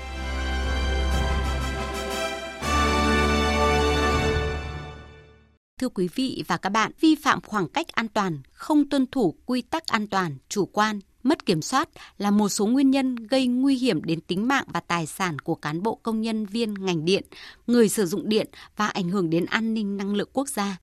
Thưa 5.79 5.89
quý 5.89 6.09
vị 6.15 6.43
và 6.47 6.57
các 6.57 6.69
bạn, 6.69 6.91
vi 6.99 7.15
phạm 7.15 7.41
khoảng 7.41 7.67
cách 7.67 7.87
an 7.87 8.07
toàn, 8.07 8.41
không 8.51 8.89
tuân 8.89 9.07
thủ 9.11 9.35
quy 9.45 9.61
tắc 9.61 9.87
an 9.87 10.07
toàn, 10.07 10.37
chủ 10.49 10.65
quan, 10.65 10.99
mất 11.23 11.45
kiểm 11.45 11.61
soát 11.61 11.89
là 12.17 12.31
một 12.31 12.49
số 12.49 12.65
nguyên 12.65 12.91
nhân 12.91 13.15
gây 13.15 13.47
nguy 13.47 13.75
hiểm 13.75 14.03
đến 14.03 14.21
tính 14.21 14.47
mạng 14.47 14.65
và 14.67 14.79
tài 14.79 15.05
sản 15.05 15.39
của 15.39 15.55
cán 15.55 15.83
bộ 15.83 15.95
công 15.95 16.21
nhân 16.21 16.45
viên 16.45 16.73
ngành 16.73 17.05
điện, 17.05 17.23
người 17.67 17.89
sử 17.89 18.05
dụng 18.05 18.29
điện 18.29 18.47
và 18.75 18.87
ảnh 18.87 19.09
hưởng 19.09 19.29
đến 19.29 19.45
an 19.45 19.73
ninh 19.73 19.97
năng 19.97 20.15
lượng 20.15 20.29
quốc 20.33 20.49
gia. 20.49 20.77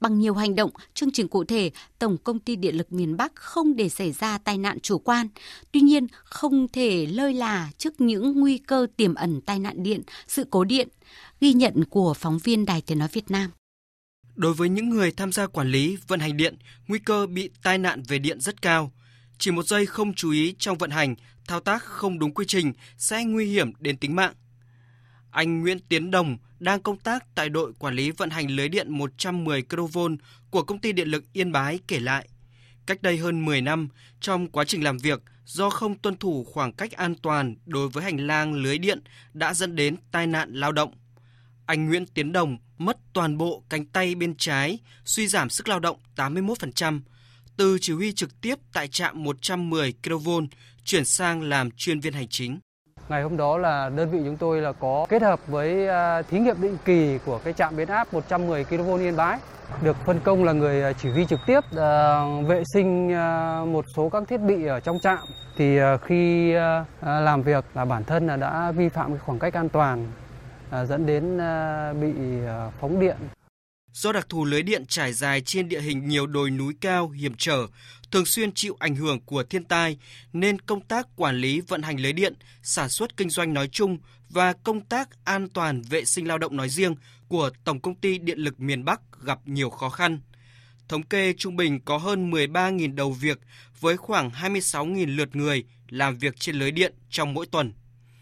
Bằng 0.00 0.18
nhiều 0.18 0.34
hành 0.34 0.54
động, 0.54 0.70
chương 0.94 1.10
trình 1.12 1.28
cụ 1.28 1.44
thể, 1.44 1.70
Tổng 1.98 2.16
Công 2.18 2.38
ty 2.38 2.56
Điện 2.56 2.76
lực 2.76 2.92
miền 2.92 3.16
Bắc 3.16 3.34
không 3.34 3.76
để 3.76 3.88
xảy 3.88 4.12
ra 4.12 4.38
tai 4.38 4.58
nạn 4.58 4.80
chủ 4.80 4.98
quan. 4.98 5.28
Tuy 5.72 5.80
nhiên, 5.80 6.06
không 6.24 6.68
thể 6.68 7.06
lơi 7.06 7.34
là 7.34 7.70
trước 7.78 8.00
những 8.00 8.40
nguy 8.40 8.58
cơ 8.58 8.86
tiềm 8.96 9.14
ẩn 9.14 9.40
tai 9.40 9.58
nạn 9.58 9.82
điện, 9.82 10.02
sự 10.26 10.44
cố 10.50 10.64
điện. 10.64 10.88
Ghi 11.40 11.52
nhận 11.52 11.84
của 11.84 12.14
phóng 12.14 12.38
viên 12.38 12.66
Đài 12.66 12.80
Tiếng 12.80 12.98
Nói 12.98 13.08
Việt 13.12 13.30
Nam. 13.30 13.50
Đối 14.36 14.54
với 14.54 14.68
những 14.68 14.88
người 14.88 15.12
tham 15.12 15.32
gia 15.32 15.46
quản 15.46 15.70
lý, 15.70 15.96
vận 16.08 16.20
hành 16.20 16.36
điện, 16.36 16.56
nguy 16.88 16.98
cơ 16.98 17.26
bị 17.26 17.50
tai 17.62 17.78
nạn 17.78 18.02
về 18.08 18.18
điện 18.18 18.40
rất 18.40 18.62
cao. 18.62 18.92
Chỉ 19.40 19.50
một 19.50 19.66
giây 19.66 19.86
không 19.86 20.14
chú 20.14 20.30
ý 20.30 20.54
trong 20.58 20.78
vận 20.78 20.90
hành, 20.90 21.14
thao 21.46 21.60
tác 21.60 21.82
không 21.82 22.18
đúng 22.18 22.34
quy 22.34 22.44
trình 22.48 22.72
sẽ 22.96 23.24
nguy 23.24 23.46
hiểm 23.46 23.72
đến 23.78 23.96
tính 23.96 24.16
mạng. 24.16 24.32
Anh 25.30 25.60
Nguyễn 25.60 25.78
Tiến 25.88 26.10
Đồng 26.10 26.38
đang 26.58 26.80
công 26.80 26.96
tác 26.96 27.24
tại 27.34 27.48
đội 27.48 27.72
quản 27.78 27.94
lý 27.94 28.10
vận 28.10 28.30
hành 28.30 28.50
lưới 28.50 28.68
điện 28.68 28.90
110 28.90 29.62
kV 29.62 29.98
của 30.50 30.62
công 30.62 30.78
ty 30.78 30.92
điện 30.92 31.08
lực 31.08 31.24
Yên 31.32 31.52
Bái 31.52 31.78
kể 31.88 32.00
lại. 32.00 32.28
Cách 32.86 33.02
đây 33.02 33.16
hơn 33.16 33.44
10 33.44 33.60
năm, 33.60 33.88
trong 34.20 34.48
quá 34.48 34.64
trình 34.64 34.84
làm 34.84 34.98
việc, 34.98 35.22
do 35.44 35.70
không 35.70 35.98
tuân 35.98 36.16
thủ 36.16 36.44
khoảng 36.44 36.72
cách 36.72 36.92
an 36.92 37.14
toàn 37.14 37.56
đối 37.66 37.88
với 37.88 38.04
hành 38.04 38.26
lang 38.26 38.54
lưới 38.54 38.78
điện 38.78 39.00
đã 39.32 39.54
dẫn 39.54 39.76
đến 39.76 39.96
tai 40.12 40.26
nạn 40.26 40.52
lao 40.52 40.72
động. 40.72 40.94
Anh 41.66 41.88
Nguyễn 41.88 42.06
Tiến 42.06 42.32
Đồng 42.32 42.58
mất 42.78 42.96
toàn 43.12 43.38
bộ 43.38 43.64
cánh 43.68 43.86
tay 43.86 44.14
bên 44.14 44.34
trái, 44.36 44.78
suy 45.04 45.26
giảm 45.26 45.50
sức 45.50 45.68
lao 45.68 45.80
động 45.80 45.98
81%. 46.16 47.00
Từ 47.60 47.78
chỉ 47.80 47.92
huy 47.92 48.12
trực 48.12 48.40
tiếp 48.40 48.54
tại 48.72 48.88
trạm 48.88 49.24
110 49.24 49.94
kV 50.04 50.28
chuyển 50.84 51.04
sang 51.04 51.42
làm 51.42 51.70
chuyên 51.70 52.00
viên 52.00 52.12
hành 52.12 52.26
chính. 52.30 52.58
Ngày 53.08 53.22
hôm 53.22 53.36
đó 53.36 53.58
là 53.58 53.88
đơn 53.88 54.10
vị 54.10 54.18
chúng 54.24 54.36
tôi 54.36 54.60
là 54.60 54.72
có 54.72 55.06
kết 55.08 55.22
hợp 55.22 55.46
với 55.46 55.88
à, 55.88 56.22
thí 56.22 56.38
nghiệm 56.38 56.60
định 56.60 56.76
kỳ 56.84 57.18
của 57.24 57.38
cái 57.44 57.52
trạm 57.52 57.76
biến 57.76 57.88
áp 57.88 58.14
110 58.14 58.64
kV 58.64 59.00
Yên 59.00 59.16
Bái. 59.16 59.38
Được 59.82 59.96
phân 60.06 60.20
công 60.20 60.44
là 60.44 60.52
người 60.52 60.82
à, 60.82 60.92
chỉ 60.92 61.10
huy 61.10 61.26
trực 61.26 61.40
tiếp 61.46 61.60
à, 61.76 62.24
vệ 62.46 62.62
sinh 62.72 63.08
một 63.72 63.84
số 63.96 64.08
các 64.08 64.22
thiết 64.28 64.38
bị 64.38 64.64
ở 64.64 64.80
trong 64.80 64.98
trạm. 65.02 65.18
Thì 65.56 65.78
khi 66.02 66.52
làm 67.02 67.42
việc 67.42 67.64
là 67.74 67.84
bản 67.84 68.04
thân 68.04 68.26
là 68.26 68.36
đã 68.36 68.72
vi 68.72 68.88
phạm 68.88 69.18
khoảng 69.18 69.38
cách 69.38 69.54
an 69.54 69.68
toàn 69.68 70.12
dẫn 70.84 71.06
đến 71.06 71.38
bị 72.00 72.12
phóng 72.80 73.00
điện. 73.00 73.16
Do 73.92 74.12
đặc 74.12 74.26
thù 74.28 74.44
lưới 74.44 74.62
điện 74.62 74.86
trải 74.86 75.12
dài 75.12 75.40
trên 75.40 75.68
địa 75.68 75.80
hình 75.80 76.08
nhiều 76.08 76.26
đồi 76.26 76.50
núi 76.50 76.74
cao, 76.80 77.08
hiểm 77.08 77.34
trở, 77.38 77.66
thường 78.10 78.26
xuyên 78.26 78.52
chịu 78.52 78.76
ảnh 78.78 78.96
hưởng 78.96 79.20
của 79.20 79.42
thiên 79.42 79.64
tai, 79.64 79.98
nên 80.32 80.60
công 80.60 80.80
tác 80.80 81.06
quản 81.16 81.36
lý 81.36 81.60
vận 81.60 81.82
hành 81.82 82.00
lưới 82.00 82.12
điện, 82.12 82.34
sản 82.62 82.88
xuất 82.88 83.16
kinh 83.16 83.30
doanh 83.30 83.54
nói 83.54 83.68
chung 83.68 83.98
và 84.28 84.52
công 84.52 84.80
tác 84.80 85.24
an 85.24 85.48
toàn 85.48 85.82
vệ 85.82 86.04
sinh 86.04 86.28
lao 86.28 86.38
động 86.38 86.56
nói 86.56 86.68
riêng 86.68 86.94
của 87.28 87.50
Tổng 87.64 87.80
công 87.80 87.94
ty 87.94 88.18
Điện 88.18 88.38
lực 88.38 88.60
miền 88.60 88.84
Bắc 88.84 89.00
gặp 89.22 89.38
nhiều 89.44 89.70
khó 89.70 89.88
khăn. 89.88 90.20
Thống 90.88 91.02
kê 91.02 91.32
trung 91.32 91.56
bình 91.56 91.80
có 91.84 91.98
hơn 91.98 92.30
13.000 92.30 92.94
đầu 92.94 93.12
việc 93.12 93.40
với 93.80 93.96
khoảng 93.96 94.30
26.000 94.30 95.16
lượt 95.16 95.36
người 95.36 95.64
làm 95.88 96.18
việc 96.18 96.34
trên 96.40 96.56
lưới 96.56 96.70
điện 96.70 96.94
trong 97.10 97.34
mỗi 97.34 97.46
tuần. 97.46 97.72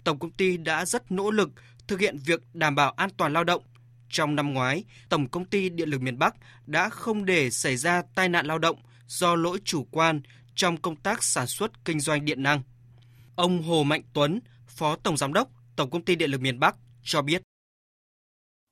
Tổng 0.04 0.18
công 0.18 0.30
ty 0.30 0.56
đã 0.56 0.84
rất 0.84 1.12
nỗ 1.12 1.30
lực 1.30 1.50
thực 1.88 2.00
hiện 2.00 2.18
việc 2.26 2.40
đảm 2.54 2.74
bảo 2.74 2.90
an 2.90 3.10
toàn 3.16 3.32
lao 3.32 3.44
động, 3.44 3.62
trong 4.10 4.36
năm 4.36 4.54
ngoái, 4.54 4.84
Tổng 5.08 5.28
công 5.28 5.44
ty 5.44 5.68
Điện 5.68 5.88
lực 5.88 6.02
miền 6.02 6.18
Bắc 6.18 6.34
đã 6.66 6.88
không 6.88 7.24
để 7.24 7.50
xảy 7.50 7.76
ra 7.76 8.02
tai 8.14 8.28
nạn 8.28 8.46
lao 8.46 8.58
động 8.58 8.76
do 9.06 9.34
lỗi 9.34 9.58
chủ 9.64 9.86
quan 9.90 10.20
trong 10.54 10.76
công 10.76 10.96
tác 10.96 11.22
sản 11.22 11.46
xuất 11.46 11.84
kinh 11.84 12.00
doanh 12.00 12.24
điện 12.24 12.42
năng. 12.42 12.62
Ông 13.36 13.62
Hồ 13.62 13.82
Mạnh 13.84 14.02
Tuấn, 14.12 14.40
Phó 14.66 14.96
Tổng 14.96 15.16
Giám 15.16 15.32
đốc 15.32 15.48
Tổng 15.76 15.90
công 15.90 16.02
ty 16.02 16.16
Điện 16.16 16.30
lực 16.30 16.40
miền 16.40 16.60
Bắc 16.60 16.76
cho 17.02 17.22
biết. 17.22 17.42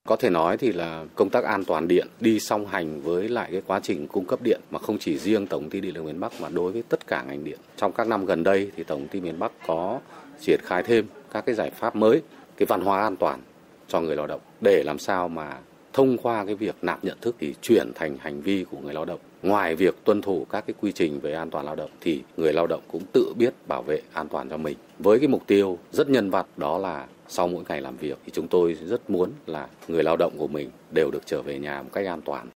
Có 0.09 0.17
thể 0.17 0.31
nói 0.31 0.57
thì 0.57 0.73
là 0.73 1.05
công 1.15 1.31
tác 1.31 1.45
an 1.45 1.65
toàn 1.65 1.89
điện 1.89 2.09
đi 2.21 2.41
song 2.41 2.67
hành 2.67 3.03
với 3.03 3.29
lại 3.29 3.49
cái 3.53 3.63
quá 3.67 3.81
trình 3.83 4.09
cung 4.09 4.27
cấp 4.27 4.43
điện 4.43 4.61
mà 4.71 4.79
không 4.79 4.99
chỉ 4.99 5.19
riêng 5.19 5.47
Tổng 5.47 5.63
công 5.63 5.71
ty 5.71 5.81
Điện 5.81 5.95
lực 5.95 6.03
miền 6.03 6.21
Bắc 6.21 6.41
mà 6.41 6.49
đối 6.49 6.73
với 6.73 6.83
tất 6.89 7.07
cả 7.07 7.23
ngành 7.23 7.45
điện. 7.45 7.59
Trong 7.77 7.93
các 7.93 8.07
năm 8.07 8.27
gần 8.27 8.43
đây 8.43 8.71
thì 8.77 8.85
Tổng 8.85 9.01
công 9.01 9.09
ty 9.09 9.21
miền 9.21 9.39
Bắc 9.39 9.53
có 9.67 10.01
triển 10.41 10.61
khai 10.63 10.83
thêm 10.83 11.07
các 11.33 11.47
cái 11.47 11.55
giải 11.55 11.71
pháp 11.71 11.97
mới, 11.97 12.23
cái 12.57 12.67
văn 12.67 12.81
hóa 12.81 13.03
an 13.03 13.17
toàn 13.17 13.41
cho 13.89 14.01
người 14.01 14.17
lao 14.17 14.27
động 14.27 14.41
để 14.61 14.83
làm 14.83 14.99
sao 14.99 15.29
mà 15.29 15.59
thông 15.93 16.19
qua 16.19 16.45
cái 16.45 16.55
việc 16.55 16.77
nạp 16.83 17.05
nhận 17.05 17.19
thức 17.21 17.37
thì 17.39 17.55
chuyển 17.63 17.93
thành 17.95 18.17
hành 18.21 18.41
vi 18.41 18.65
của 18.71 18.79
người 18.79 18.95
lao 18.95 19.05
động. 19.05 19.21
Ngoài 19.43 19.77
việc 19.77 20.05
tuân 20.05 20.23
thủ 20.23 20.47
các 20.51 20.67
cái 20.67 20.75
quy 20.81 20.93
trình 20.93 21.21
về 21.21 21.33
an 21.33 21.51
toàn 21.51 21.67
lao 21.67 21.77
động 21.77 21.91
thì 22.01 22.23
người 22.37 22.53
lao 22.53 22.67
động 22.67 22.83
cũng 22.89 23.03
tự 23.13 23.35
biết 23.39 23.55
bảo 23.69 23.83
vệ 23.83 24.03
an 24.13 24.29
toàn 24.29 24.51
cho 24.51 24.57
mình. 24.57 24.77
Với 24.99 25.19
cái 25.19 25.29
mục 25.29 25.47
tiêu 25.47 25.79
rất 25.93 26.09
nhân 26.09 26.31
vật 26.31 26.47
đó 26.57 26.79
là 26.79 27.07
sau 27.29 27.49
mỗi 27.49 27.65
ngày 27.69 27.81
làm 27.81 27.97
việc 27.97 28.19
thì 28.25 28.33
chúng 28.35 28.49
tôi 28.49 28.77
rất 28.85 29.11
muốn 29.11 29.31
là 29.47 29.69
người 29.89 30.03
lao 30.03 30.17
động 30.17 30.35
của 30.39 30.49
mình 30.49 30.71
đều 30.91 31.11
được 31.11 31.27
trở 31.27 31.43
về 31.43 31.59
nhà 31.59 31.83
một 31.83 31.91
cách 31.93 32.07
an 32.07 32.21
toàn. 32.23 32.49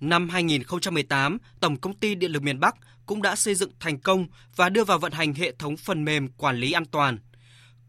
Năm 0.00 0.28
2018, 0.28 1.38
Tổng 1.60 1.76
công 1.76 1.94
ty 1.94 2.14
Điện 2.14 2.32
lực 2.32 2.42
miền 2.42 2.60
Bắc 2.60 2.74
cũng 3.06 3.22
đã 3.22 3.36
xây 3.36 3.54
dựng 3.54 3.70
thành 3.80 3.98
công 3.98 4.26
và 4.56 4.68
đưa 4.68 4.84
vào 4.84 4.98
vận 4.98 5.12
hành 5.12 5.34
hệ 5.34 5.52
thống 5.52 5.76
phần 5.76 6.04
mềm 6.04 6.28
quản 6.28 6.56
lý 6.56 6.72
an 6.72 6.84
toàn. 6.84 7.18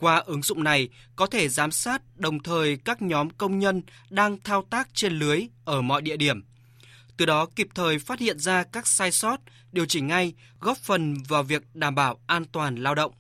Qua 0.03 0.15
ứng 0.15 0.41
dụng 0.41 0.63
này 0.63 0.89
có 1.15 1.25
thể 1.25 1.49
giám 1.49 1.71
sát 1.71 2.01
đồng 2.15 2.43
thời 2.43 2.77
các 2.77 3.01
nhóm 3.01 3.29
công 3.29 3.59
nhân 3.59 3.81
đang 4.09 4.37
thao 4.43 4.61
tác 4.69 4.89
trên 4.93 5.19
lưới 5.19 5.41
ở 5.65 5.81
mọi 5.81 6.01
địa 6.01 6.17
điểm. 6.17 6.43
Từ 7.17 7.25
đó 7.25 7.45
kịp 7.55 7.67
thời 7.75 7.99
phát 7.99 8.19
hiện 8.19 8.39
ra 8.39 8.63
các 8.63 8.87
sai 8.87 9.11
sót, 9.11 9.37
điều 9.71 9.85
chỉnh 9.85 10.07
ngay, 10.07 10.33
góp 10.59 10.77
phần 10.77 11.15
vào 11.27 11.43
việc 11.43 11.63
đảm 11.73 11.95
bảo 11.95 12.19
an 12.27 12.45
toàn 12.45 12.75
lao 12.75 12.95
động. 12.95 13.11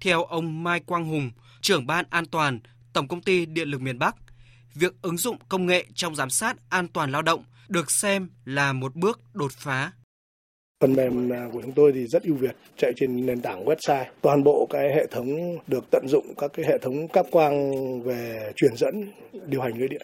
Theo 0.00 0.24
ông 0.24 0.64
Mai 0.64 0.80
Quang 0.80 1.04
Hùng, 1.04 1.30
trưởng 1.60 1.86
ban 1.86 2.04
an 2.10 2.26
toàn 2.26 2.60
Tổng 2.92 3.08
công 3.08 3.22
ty 3.22 3.46
Điện 3.46 3.68
lực 3.68 3.80
miền 3.80 3.98
Bắc, 3.98 4.16
việc 4.74 5.02
ứng 5.02 5.18
dụng 5.18 5.38
công 5.48 5.66
nghệ 5.66 5.86
trong 5.94 6.16
giám 6.16 6.30
sát 6.30 6.56
an 6.68 6.88
toàn 6.88 7.12
lao 7.12 7.22
động 7.22 7.44
được 7.68 7.90
xem 7.90 8.30
là 8.44 8.72
một 8.72 8.94
bước 8.94 9.20
đột 9.34 9.52
phá. 9.52 9.92
Phần 10.80 10.92
mềm 10.92 11.32
à, 11.32 11.48
của 11.52 11.62
chúng 11.62 11.72
tôi 11.72 11.92
thì 11.94 12.06
rất 12.06 12.22
ưu 12.22 12.34
việt, 12.34 12.56
chạy 12.76 12.92
trên 12.96 13.26
nền 13.26 13.40
tảng 13.40 13.64
website. 13.64 14.04
Toàn 14.20 14.44
bộ 14.44 14.66
cái 14.70 14.94
hệ 14.94 15.06
thống 15.10 15.58
được 15.66 15.84
tận 15.90 16.08
dụng 16.08 16.34
các 16.38 16.50
cái 16.54 16.66
hệ 16.68 16.78
thống 16.78 17.08
cáp 17.08 17.26
quang 17.30 17.72
về 18.02 18.52
truyền 18.56 18.76
dẫn 18.76 19.12
điều 19.46 19.60
hành 19.60 19.78
lưới 19.78 19.88
điện. 19.88 20.02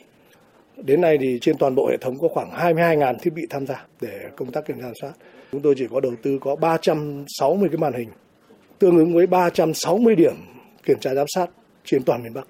Đến 0.76 1.00
nay 1.00 1.18
thì 1.20 1.38
trên 1.40 1.58
toàn 1.58 1.74
bộ 1.74 1.88
hệ 1.90 1.96
thống 1.96 2.18
có 2.20 2.28
khoảng 2.28 2.50
22.000 2.50 3.14
thiết 3.22 3.32
bị 3.34 3.42
tham 3.50 3.66
gia 3.66 3.86
để 4.00 4.20
công 4.36 4.52
tác 4.52 4.66
kiểm 4.66 4.76
tra 4.76 4.82
giám 4.82 4.94
sát. 5.00 5.12
Chúng 5.52 5.60
tôi 5.60 5.74
chỉ 5.78 5.86
có 5.90 6.00
đầu 6.00 6.12
tư 6.22 6.38
có 6.40 6.56
360 6.56 7.68
cái 7.68 7.78
màn 7.78 7.92
hình, 7.92 8.08
tương 8.78 8.96
ứng 8.96 9.14
với 9.14 9.26
360 9.26 10.16
điểm 10.16 10.34
kiểm 10.84 10.98
tra 11.00 11.14
giám 11.14 11.26
sát 11.34 11.50
trên 11.84 12.02
toàn 12.02 12.22
miền 12.22 12.34
Bắc 12.34 12.46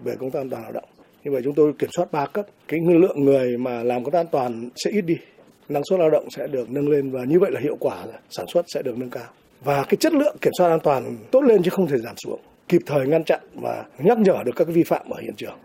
về 0.00 0.14
công 0.18 0.30
tác 0.30 0.40
an 0.40 0.50
toàn 0.50 0.62
lao 0.62 0.72
động. 0.72 0.88
Như 1.24 1.30
vậy 1.32 1.40
chúng 1.44 1.54
tôi 1.54 1.72
kiểm 1.78 1.90
soát 1.96 2.12
ba 2.12 2.26
cấp, 2.26 2.46
cái 2.68 2.80
lượng 3.00 3.24
người 3.24 3.58
mà 3.58 3.82
làm 3.82 4.04
công 4.04 4.12
tác 4.12 4.20
an 4.20 4.26
toàn 4.32 4.68
sẽ 4.76 4.90
ít 4.90 5.02
đi, 5.02 5.16
năng 5.68 5.82
suất 5.90 6.00
lao 6.00 6.10
động 6.10 6.30
sẽ 6.30 6.46
được 6.46 6.70
nâng 6.70 6.88
lên 6.88 7.10
và 7.10 7.24
như 7.24 7.40
vậy 7.40 7.50
là 7.52 7.60
hiệu 7.60 7.76
quả 7.80 8.06
sản 8.30 8.46
xuất 8.52 8.64
sẽ 8.68 8.82
được 8.82 8.98
nâng 8.98 9.10
cao. 9.10 9.26
Và 9.64 9.84
cái 9.84 9.96
chất 9.96 10.12
lượng 10.12 10.36
kiểm 10.40 10.52
soát 10.58 10.68
an 10.68 10.80
toàn 10.82 11.16
tốt 11.32 11.40
lên 11.40 11.62
chứ 11.62 11.70
không 11.70 11.86
thể 11.86 11.98
giảm 11.98 12.16
xuống, 12.16 12.40
kịp 12.68 12.80
thời 12.86 13.06
ngăn 13.06 13.24
chặn 13.24 13.40
và 13.54 13.84
nhắc 13.98 14.18
nhở 14.18 14.42
được 14.46 14.52
các 14.56 14.68
vi 14.68 14.82
phạm 14.82 15.10
ở 15.10 15.20
hiện 15.20 15.34
trường. 15.36 15.58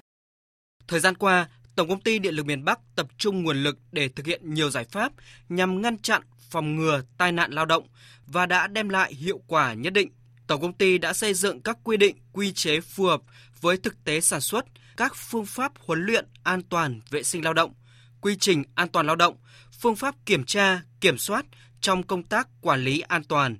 Thời 0.87 0.99
gian 0.99 1.15
qua, 1.15 1.47
Tổng 1.75 1.89
công 1.89 2.01
ty 2.01 2.19
Điện 2.19 2.35
lực 2.35 2.45
miền 2.45 2.63
Bắc 2.65 2.79
tập 2.95 3.07
trung 3.17 3.43
nguồn 3.43 3.57
lực 3.57 3.77
để 3.91 4.07
thực 4.07 4.25
hiện 4.25 4.53
nhiều 4.53 4.69
giải 4.69 4.85
pháp 4.91 5.11
nhằm 5.49 5.81
ngăn 5.81 5.97
chặn, 5.97 6.21
phòng 6.49 6.75
ngừa 6.75 7.01
tai 7.17 7.31
nạn 7.31 7.51
lao 7.51 7.65
động 7.65 7.87
và 8.27 8.45
đã 8.45 8.67
đem 8.67 8.89
lại 8.89 9.13
hiệu 9.13 9.41
quả 9.47 9.73
nhất 9.73 9.93
định. 9.93 10.11
Tổng 10.47 10.61
công 10.61 10.73
ty 10.73 10.97
đã 10.97 11.13
xây 11.13 11.33
dựng 11.33 11.61
các 11.61 11.77
quy 11.83 11.97
định, 11.97 12.15
quy 12.33 12.53
chế 12.53 12.79
phù 12.79 13.03
hợp 13.05 13.21
với 13.61 13.77
thực 13.77 14.03
tế 14.03 14.21
sản 14.21 14.41
xuất, 14.41 14.65
các 14.97 15.13
phương 15.15 15.45
pháp 15.45 15.71
huấn 15.85 16.05
luyện 16.05 16.25
an 16.43 16.61
toàn 16.61 16.99
vệ 17.09 17.23
sinh 17.23 17.43
lao 17.43 17.53
động, 17.53 17.73
quy 18.21 18.35
trình 18.39 18.63
an 18.75 18.87
toàn 18.87 19.07
lao 19.07 19.15
động, 19.15 19.35
phương 19.83 19.95
pháp 19.95 20.15
kiểm 20.25 20.43
tra, 20.43 20.81
kiểm 21.01 21.17
soát 21.17 21.45
trong 21.81 22.03
công 22.03 22.23
tác 22.23 22.47
quản 22.61 22.83
lý 22.83 22.99
an 22.99 23.23
toàn. 23.23 23.57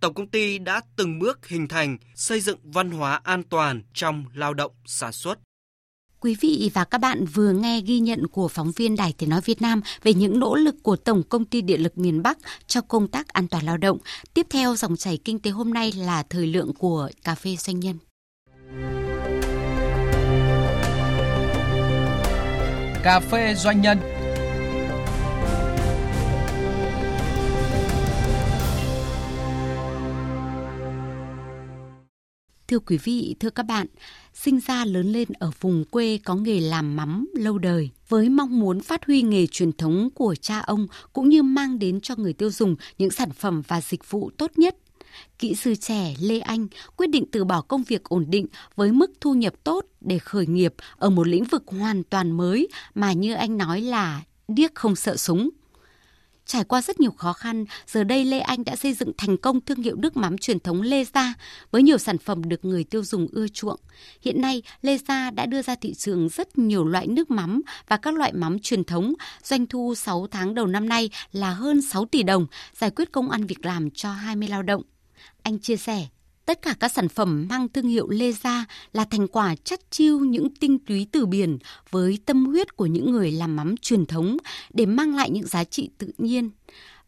Tổng 0.00 0.14
công 0.14 0.26
ty 0.26 0.58
đã 0.58 0.80
từng 0.96 1.18
bước 1.18 1.48
hình 1.48 1.68
thành, 1.68 1.98
xây 2.14 2.40
dựng 2.40 2.58
văn 2.62 2.90
hóa 2.90 3.20
an 3.24 3.42
toàn 3.42 3.82
trong 3.94 4.24
lao 4.34 4.54
động 4.54 4.72
sản 4.86 5.12
xuất. 5.12 5.38
Quý 6.20 6.36
vị 6.40 6.70
và 6.74 6.84
các 6.84 6.98
bạn 6.98 7.24
vừa 7.24 7.52
nghe 7.52 7.80
ghi 7.80 7.98
nhận 7.98 8.26
của 8.26 8.48
phóng 8.48 8.72
viên 8.76 8.96
Đài 8.96 9.14
Tiếng 9.18 9.30
Nói 9.30 9.40
Việt 9.44 9.62
Nam 9.62 9.80
về 10.02 10.14
những 10.14 10.40
nỗ 10.40 10.54
lực 10.54 10.74
của 10.82 10.96
Tổng 10.96 11.22
Công 11.22 11.44
ty 11.44 11.60
Điện 11.60 11.82
lực 11.82 11.98
miền 11.98 12.22
Bắc 12.22 12.38
cho 12.66 12.80
công 12.80 13.08
tác 13.08 13.28
an 13.28 13.48
toàn 13.48 13.64
lao 13.66 13.76
động. 13.76 13.98
Tiếp 14.34 14.46
theo 14.50 14.76
dòng 14.76 14.96
chảy 14.96 15.18
kinh 15.24 15.38
tế 15.38 15.50
hôm 15.50 15.74
nay 15.74 15.92
là 15.92 16.22
thời 16.22 16.46
lượng 16.46 16.74
của 16.78 17.10
Cà 17.24 17.34
phê 17.34 17.56
Doanh 17.56 17.80
nhân. 17.80 17.98
Cà 23.04 23.20
phê 23.20 23.54
Doanh 23.54 23.80
nhân 23.80 23.98
Thưa 32.68 32.78
quý 32.78 32.98
vị, 33.04 33.34
thưa 33.40 33.50
các 33.50 33.62
bạn, 33.62 33.86
sinh 34.34 34.60
ra 34.66 34.84
lớn 34.84 35.12
lên 35.12 35.28
ở 35.38 35.50
vùng 35.60 35.84
quê 35.84 36.18
có 36.24 36.34
nghề 36.34 36.60
làm 36.60 36.96
mắm 36.96 37.28
lâu 37.34 37.58
đời 37.58 37.90
với 38.08 38.28
mong 38.28 38.60
muốn 38.60 38.80
phát 38.80 39.06
huy 39.06 39.22
nghề 39.22 39.46
truyền 39.46 39.72
thống 39.72 40.08
của 40.14 40.34
cha 40.40 40.60
ông 40.60 40.86
cũng 41.12 41.28
như 41.28 41.42
mang 41.42 41.78
đến 41.78 42.00
cho 42.00 42.14
người 42.16 42.32
tiêu 42.32 42.50
dùng 42.50 42.76
những 42.98 43.10
sản 43.10 43.30
phẩm 43.30 43.62
và 43.68 43.80
dịch 43.80 44.10
vụ 44.10 44.30
tốt 44.38 44.50
nhất. 44.56 44.76
Kỹ 45.38 45.54
sư 45.54 45.74
trẻ 45.74 46.14
Lê 46.20 46.40
Anh 46.40 46.68
quyết 46.96 47.06
định 47.06 47.24
từ 47.32 47.44
bỏ 47.44 47.60
công 47.60 47.82
việc 47.82 48.04
ổn 48.04 48.24
định 48.28 48.46
với 48.76 48.92
mức 48.92 49.12
thu 49.20 49.34
nhập 49.34 49.54
tốt 49.64 49.84
để 50.00 50.18
khởi 50.18 50.46
nghiệp 50.46 50.74
ở 50.96 51.10
một 51.10 51.28
lĩnh 51.28 51.44
vực 51.44 51.62
hoàn 51.66 52.02
toàn 52.02 52.30
mới 52.30 52.68
mà 52.94 53.12
như 53.12 53.34
anh 53.34 53.58
nói 53.58 53.80
là 53.80 54.22
điếc 54.48 54.74
không 54.74 54.96
sợ 54.96 55.16
súng. 55.16 55.50
Trải 56.46 56.64
qua 56.64 56.82
rất 56.82 57.00
nhiều 57.00 57.10
khó 57.10 57.32
khăn, 57.32 57.64
giờ 57.86 58.04
đây 58.04 58.24
Lê 58.24 58.40
Anh 58.40 58.64
đã 58.64 58.76
xây 58.76 58.92
dựng 58.92 59.12
thành 59.18 59.36
công 59.36 59.60
thương 59.60 59.82
hiệu 59.82 59.96
nước 59.96 60.16
mắm 60.16 60.38
truyền 60.38 60.60
thống 60.60 60.82
Lê 60.82 61.04
Gia 61.04 61.34
với 61.70 61.82
nhiều 61.82 61.98
sản 61.98 62.18
phẩm 62.18 62.48
được 62.48 62.64
người 62.64 62.84
tiêu 62.84 63.04
dùng 63.04 63.26
ưa 63.32 63.48
chuộng. 63.48 63.80
Hiện 64.20 64.40
nay, 64.40 64.62
Lê 64.82 64.98
Gia 64.98 65.30
đã 65.30 65.46
đưa 65.46 65.62
ra 65.62 65.74
thị 65.74 65.94
trường 65.94 66.28
rất 66.28 66.58
nhiều 66.58 66.84
loại 66.84 67.06
nước 67.06 67.30
mắm 67.30 67.62
và 67.88 67.96
các 67.96 68.14
loại 68.14 68.32
mắm 68.32 68.58
truyền 68.58 68.84
thống. 68.84 69.14
Doanh 69.42 69.66
thu 69.66 69.94
6 69.94 70.26
tháng 70.30 70.54
đầu 70.54 70.66
năm 70.66 70.88
nay 70.88 71.10
là 71.32 71.50
hơn 71.50 71.82
6 71.82 72.04
tỷ 72.04 72.22
đồng, 72.22 72.46
giải 72.74 72.90
quyết 72.90 73.12
công 73.12 73.30
ăn 73.30 73.46
việc 73.46 73.64
làm 73.66 73.90
cho 73.90 74.12
20 74.12 74.48
lao 74.48 74.62
động. 74.62 74.82
Anh 75.42 75.58
chia 75.58 75.76
sẻ, 75.76 76.06
Tất 76.46 76.62
cả 76.62 76.74
các 76.80 76.92
sản 76.92 77.08
phẩm 77.08 77.46
mang 77.50 77.68
thương 77.68 77.88
hiệu 77.88 78.08
Lê 78.08 78.32
Gia 78.32 78.64
là 78.92 79.04
thành 79.04 79.28
quả 79.28 79.54
chắt 79.64 79.80
chiêu 79.90 80.18
những 80.18 80.54
tinh 80.60 80.78
túy 80.78 81.06
từ 81.12 81.26
biển 81.26 81.58
với 81.90 82.18
tâm 82.26 82.46
huyết 82.46 82.76
của 82.76 82.86
những 82.86 83.12
người 83.12 83.32
làm 83.32 83.56
mắm 83.56 83.76
truyền 83.76 84.06
thống 84.06 84.36
để 84.70 84.86
mang 84.86 85.16
lại 85.16 85.30
những 85.30 85.46
giá 85.46 85.64
trị 85.64 85.90
tự 85.98 86.12
nhiên. 86.18 86.50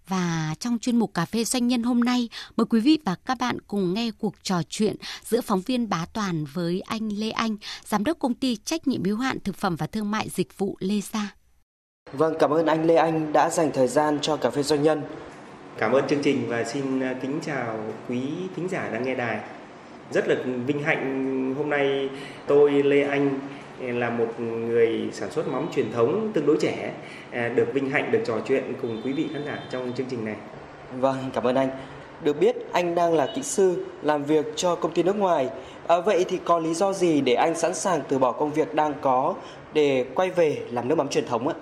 Và 0.08 0.54
trong 0.60 0.78
chuyên 0.78 0.98
mục 0.98 1.14
Cà 1.14 1.24
phê 1.24 1.44
Doanh 1.44 1.68
nhân 1.68 1.82
hôm 1.82 2.00
nay, 2.00 2.28
mời 2.56 2.64
quý 2.64 2.80
vị 2.80 2.98
và 3.04 3.14
các 3.14 3.38
bạn 3.40 3.58
cùng 3.66 3.94
nghe 3.94 4.10
cuộc 4.18 4.34
trò 4.42 4.62
chuyện 4.68 4.96
giữa 5.24 5.40
phóng 5.40 5.60
viên 5.60 5.88
Bá 5.88 6.06
Toàn 6.12 6.44
với 6.44 6.80
anh 6.80 7.08
Lê 7.12 7.30
Anh, 7.30 7.56
Giám 7.84 8.04
đốc 8.04 8.18
công 8.18 8.34
ty 8.34 8.56
trách 8.56 8.88
nhiệm 8.88 9.04
hữu 9.04 9.16
hạn 9.16 9.38
thực 9.44 9.56
phẩm 9.56 9.76
và 9.76 9.86
thương 9.86 10.10
mại 10.10 10.28
dịch 10.28 10.58
vụ 10.58 10.76
Lê 10.80 11.00
Gia. 11.00 11.34
Vâng, 12.12 12.34
cảm 12.38 12.50
ơn 12.50 12.66
anh 12.66 12.86
Lê 12.86 12.94
Anh 12.94 13.32
đã 13.32 13.50
dành 13.50 13.70
thời 13.74 13.88
gian 13.88 14.18
cho 14.22 14.36
Cà 14.36 14.50
phê 14.50 14.62
Doanh 14.62 14.82
nhân. 14.82 15.02
Cảm 15.78 15.92
ơn 15.92 16.08
chương 16.08 16.22
trình 16.22 16.42
và 16.48 16.64
xin 16.64 17.00
à, 17.00 17.14
kính 17.22 17.38
chào 17.42 17.76
quý 18.08 18.20
thính 18.56 18.68
giả 18.68 18.88
đang 18.92 19.04
nghe 19.04 19.14
đài. 19.14 19.38
Rất 20.10 20.28
là 20.28 20.34
vinh 20.66 20.82
hạnh 20.82 21.54
hôm 21.58 21.70
nay 21.70 22.08
tôi 22.46 22.70
Lê 22.70 23.02
Anh 23.02 23.38
à, 23.80 23.86
là 23.92 24.10
một 24.10 24.40
người 24.40 25.08
sản 25.12 25.30
xuất 25.30 25.48
mắm 25.48 25.66
truyền 25.74 25.92
thống 25.92 26.30
tương 26.34 26.46
đối 26.46 26.56
trẻ 26.60 26.92
à, 27.30 27.48
được 27.48 27.74
vinh 27.74 27.90
hạnh 27.90 28.12
được 28.12 28.20
trò 28.26 28.34
chuyện 28.48 28.72
cùng 28.82 29.02
quý 29.04 29.12
vị 29.12 29.26
khán 29.32 29.44
giả 29.44 29.58
trong 29.70 29.92
chương 29.96 30.06
trình 30.10 30.24
này. 30.24 30.36
Vâng, 30.98 31.16
cảm 31.34 31.44
ơn 31.44 31.54
anh. 31.54 31.68
Được 32.24 32.40
biết 32.40 32.56
anh 32.72 32.94
đang 32.94 33.14
là 33.14 33.28
kỹ 33.34 33.42
sư 33.42 33.86
làm 34.02 34.24
việc 34.24 34.46
cho 34.56 34.74
công 34.74 34.92
ty 34.92 35.02
nước 35.02 35.16
ngoài. 35.16 35.48
À, 35.86 36.00
vậy 36.00 36.24
thì 36.28 36.38
có 36.44 36.58
lý 36.58 36.74
do 36.74 36.92
gì 36.92 37.20
để 37.20 37.34
anh 37.34 37.54
sẵn 37.54 37.74
sàng 37.74 38.00
từ 38.08 38.18
bỏ 38.18 38.32
công 38.32 38.52
việc 38.52 38.74
đang 38.74 38.94
có 39.00 39.34
để 39.74 40.04
quay 40.14 40.30
về 40.30 40.58
làm 40.70 40.88
nước 40.88 40.94
mắm 40.94 41.08
truyền 41.08 41.26
thống 41.26 41.48
ạ? 41.48 41.54